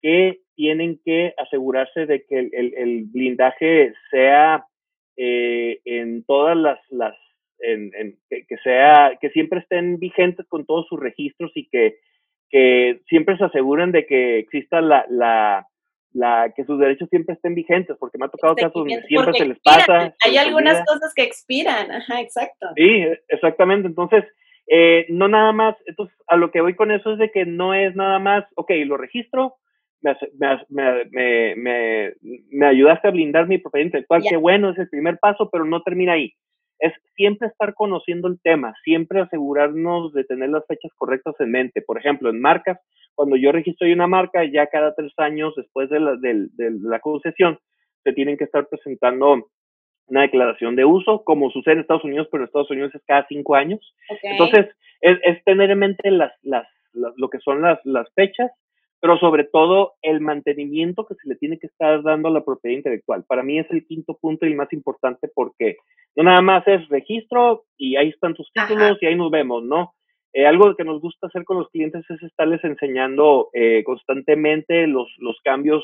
[0.02, 4.66] que tienen que asegurarse de que el, el blindaje sea
[5.18, 7.16] eh, en todas las, las
[7.60, 11.98] en, en, que, sea, que siempre estén vigentes con todos sus registros y que,
[12.50, 15.68] que siempre se aseguren de que exista la, la,
[16.14, 19.46] la, que sus derechos siempre estén vigentes, porque me ha tocado casos donde siempre se
[19.46, 20.14] les pasa.
[20.26, 22.68] Hay algunas cosas que expiran, ajá, exacto.
[22.76, 23.88] Sí, exactamente.
[23.88, 24.26] Entonces,
[24.68, 27.74] eh, no nada más, entonces a lo que voy con eso es de que no
[27.74, 29.56] es nada más, ok, lo registro,
[30.02, 30.16] me,
[30.70, 32.14] me, me,
[32.50, 35.82] me, ayudaste a blindar mi propiedad intelectual, qué bueno, es el primer paso, pero no
[35.84, 36.34] termina ahí
[36.82, 41.82] es siempre estar conociendo el tema, siempre asegurarnos de tener las fechas correctas en mente.
[41.82, 42.80] Por ejemplo, en marcas,
[43.14, 46.50] cuando yo registro una marca, ya cada tres años después de la, de,
[46.82, 47.60] la concesión,
[48.04, 49.48] se tienen que estar presentando
[50.08, 53.28] una declaración de uso, como sucede en Estados Unidos, pero en Estados Unidos es cada
[53.30, 53.80] cinco años.
[54.24, 54.68] Entonces,
[55.02, 58.52] es, tener en mente las, las, lo que son las, las fechas
[59.02, 62.78] pero sobre todo el mantenimiento que se le tiene que estar dando a la propiedad
[62.78, 63.24] intelectual.
[63.28, 65.78] Para mí es el quinto punto y el más importante porque
[66.16, 69.94] no nada más es registro y ahí están tus títulos y ahí nos vemos, ¿no?
[70.34, 75.10] Eh, algo que nos gusta hacer con los clientes es estarles enseñando eh, constantemente los,
[75.18, 75.84] los cambios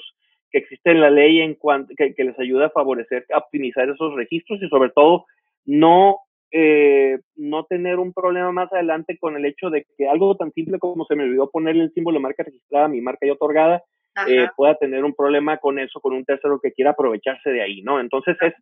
[0.52, 3.90] que existen en la ley en cuanto que, que, les ayuda a favorecer, a optimizar
[3.90, 5.26] esos registros y sobre todo
[5.66, 6.20] no
[6.52, 10.80] eh, no tener un problema más adelante con el hecho de que algo tan simple
[10.80, 13.84] como se me olvidó ponerle el símbolo de marca registrada mi marca y otorgada,
[14.28, 17.82] eh, pueda tener un problema con eso, con un tercero que quiera aprovecharse de ahí,
[17.84, 18.00] ¿no?
[18.00, 18.54] Entonces es,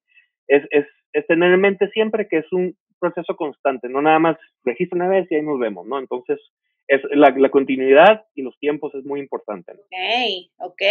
[0.47, 4.38] es, es, es tener en mente siempre que es un proceso constante, no nada más
[4.63, 5.99] registra una vez y ahí nos vemos, ¿no?
[5.99, 6.39] Entonces,
[6.88, 9.73] es la, la continuidad y los tiempos es muy importante.
[9.73, 9.79] ¿no?
[9.79, 10.81] Ok, ok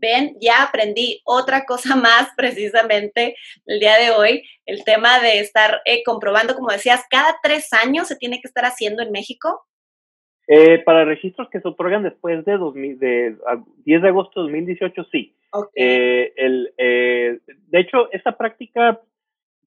[0.00, 3.36] ven, ya aprendí otra cosa más precisamente
[3.66, 8.08] el día de hoy, el tema de estar eh, comprobando, como decías, cada tres años
[8.08, 9.64] se tiene que estar haciendo en México.
[10.48, 13.36] Eh, para registros que se otorgan después de, 2000, de
[13.84, 15.34] 10 de agosto de 2018, sí.
[15.74, 19.00] Eh, el, de hecho, esta práctica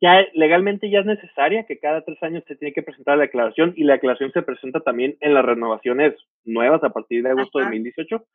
[0.02, 3.74] ya legalmente ya es necesaria, que cada tres años se tiene que presentar la declaración
[3.76, 6.16] y la declaración se presenta también en las renovaciones
[6.46, 8.26] nuevas a partir de agosto de 2018.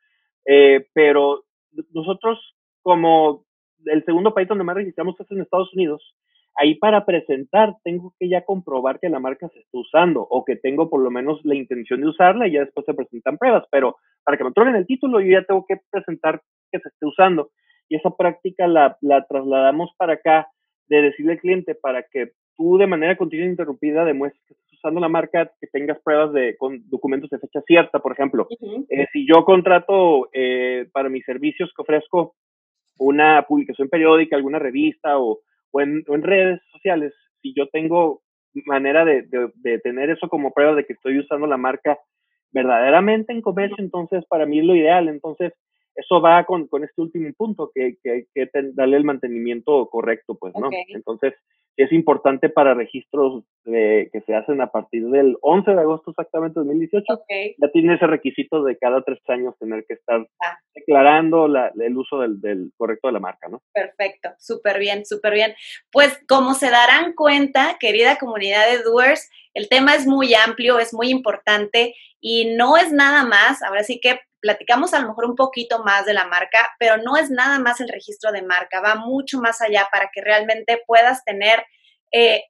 [0.93, 1.45] pero
[1.91, 3.45] nosotros como
[3.85, 6.15] el segundo país donde más registramos es en Estados Unidos,
[6.55, 10.55] ahí para presentar tengo que ya comprobar que la marca se está usando o que
[10.55, 13.97] tengo por lo menos la intención de usarla y ya después se presentan pruebas, pero
[14.23, 17.51] para que me otorguen el título yo ya tengo que presentar que se esté usando.
[17.87, 20.47] Y esa práctica la, la trasladamos para acá
[20.87, 24.74] de decirle al cliente para que tú de manera continua e interrumpida demuestres que estás
[24.85, 28.47] usando la marca, que tengas pruebas de con documentos de fecha cierta, por ejemplo.
[28.89, 32.35] Eh, si yo contrato eh, para mis servicios que ofrezco
[32.99, 35.39] una publicación periódica, alguna revista o,
[35.71, 38.21] o, en, redes sociales, si yo tengo
[38.65, 39.23] manera de,
[39.55, 41.97] de, tener eso como prueba de que estoy usando la marca
[42.51, 45.09] verdaderamente en comercio, entonces para mí es lo ideal.
[45.09, 45.51] Entonces,
[45.95, 50.53] eso va con, con este último punto, que, que que darle el mantenimiento correcto, pues,
[50.55, 50.69] ¿no?
[50.89, 51.33] Entonces,
[51.77, 56.65] es importante para registros que se hacen a partir del 11 de agosto exactamente de
[56.67, 57.23] 2018.
[57.57, 60.57] Ya tiene ese requisito de cada tres años tener que estar ah.
[60.73, 63.61] declarando la, el uso del, del, correcto de la marca, ¿no?
[63.73, 65.53] Perfecto, súper bien, súper bien.
[65.91, 70.93] Pues como se darán cuenta, querida comunidad de Doers, el tema es muy amplio, es
[70.93, 75.35] muy importante y no es nada más, ahora sí que platicamos a lo mejor un
[75.35, 78.93] poquito más de la marca, pero no es nada más el registro de marca, va
[78.93, 81.65] mucho más allá para que realmente puedas tener
[82.11, 82.43] eh,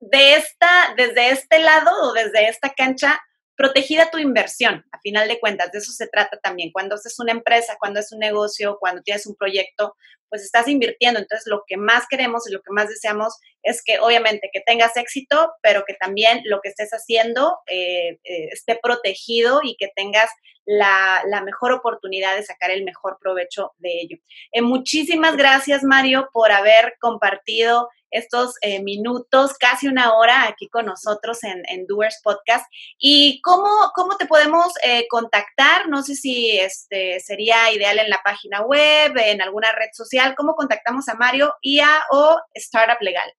[0.00, 3.20] de esta, desde este lado o desde esta cancha
[3.56, 6.70] protegida tu inversión, a final de cuentas, de eso se trata también.
[6.72, 9.96] Cuando haces una empresa, cuando es un negocio, cuando tienes un proyecto,
[10.28, 11.20] pues estás invirtiendo.
[11.20, 14.96] Entonces, lo que más queremos y lo que más deseamos es que obviamente que tengas
[14.96, 20.30] éxito, pero que también lo que estés haciendo eh, eh, esté protegido y que tengas
[20.64, 24.16] la, mejor oportunidad de sacar el mejor provecho de ello.
[24.52, 31.42] Eh, muchísimas gracias, Mario, por haber compartido estos minutos, casi una hora aquí con nosotros
[31.44, 32.66] en, en Doers Podcast.
[32.98, 34.72] ¿Y cómo, cómo te podemos
[35.10, 35.88] contactar?
[35.88, 40.54] No sé si este, sería ideal en la página web, en alguna red social ¿cómo
[40.54, 43.30] contactamos a Mario y a o Startup Legal?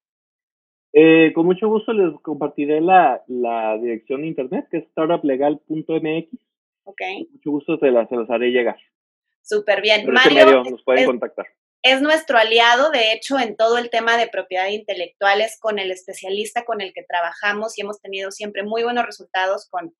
[0.93, 3.21] Eh, con mucho gusto les compartiré la,
[3.81, 6.27] dirección de internet, que es startuplegal.mx.
[6.85, 7.01] Ok.
[7.31, 8.77] mucho gusto se las, se haré llegar.
[9.41, 10.05] Súper bien.
[10.11, 11.47] Mario, nos pueden contactar
[11.83, 15.91] es nuestro aliado, de hecho, en todo el tema de propiedad intelectual, es con el
[15.91, 19.93] especialista con el que trabajamos y hemos tenido siempre muy buenos resultados con,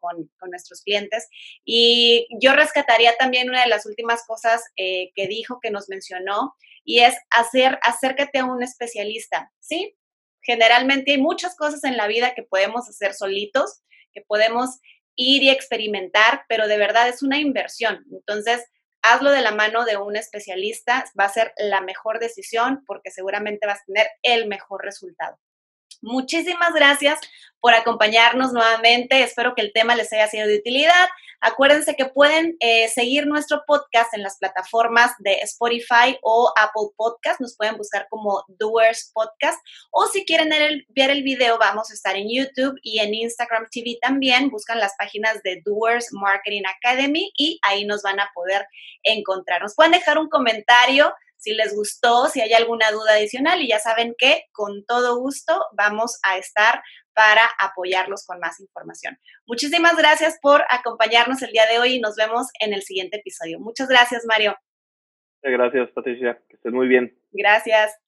[0.50, 1.28] nuestros clientes.
[1.66, 6.56] Y yo rescataría también una de las últimas cosas eh, que dijo, que nos mencionó,
[6.86, 9.98] y es hacer, acércate a un especialista, ¿sí?
[10.42, 13.82] Generalmente hay muchas cosas en la vida que podemos hacer solitos,
[14.14, 14.80] que podemos
[15.16, 18.06] ir y experimentar, pero de verdad es una inversión.
[18.12, 18.64] Entonces,
[19.04, 23.68] hazlo de la mano de un especialista, va a ser la mejor decisión porque seguramente
[23.68, 25.38] vas a tener el mejor resultado.
[26.04, 27.18] Muchísimas gracias
[27.62, 29.24] por acompañarnos nuevamente.
[29.24, 31.08] Espero que el tema les haya sido de utilidad.
[31.39, 37.39] Acuérdense que pueden eh, seguir nuestro podcast en las plataformas de Spotify o Apple Podcast.
[37.39, 39.58] Nos pueden buscar como Doers Podcast.
[39.91, 40.49] O si quieren
[40.89, 44.49] ver el video, vamos a estar en YouTube y en Instagram TV también.
[44.49, 48.68] Buscan las páginas de Doers Marketing Academy y ahí nos van a poder
[49.04, 49.62] encontrar.
[49.62, 51.14] Nos pueden dejar un comentario
[51.44, 55.54] si les gustó, si hay alguna duda adicional y ya saben que con todo gusto
[55.74, 56.82] vamos a estar
[57.14, 59.18] para apoyarlos con más información.
[59.46, 63.60] Muchísimas gracias por acompañarnos el día de hoy y nos vemos en el siguiente episodio.
[63.60, 64.56] Muchas gracias, Mario.
[65.41, 66.41] Gracias, Patricia.
[66.48, 67.14] Que estés muy bien.
[67.34, 68.03] Gracias.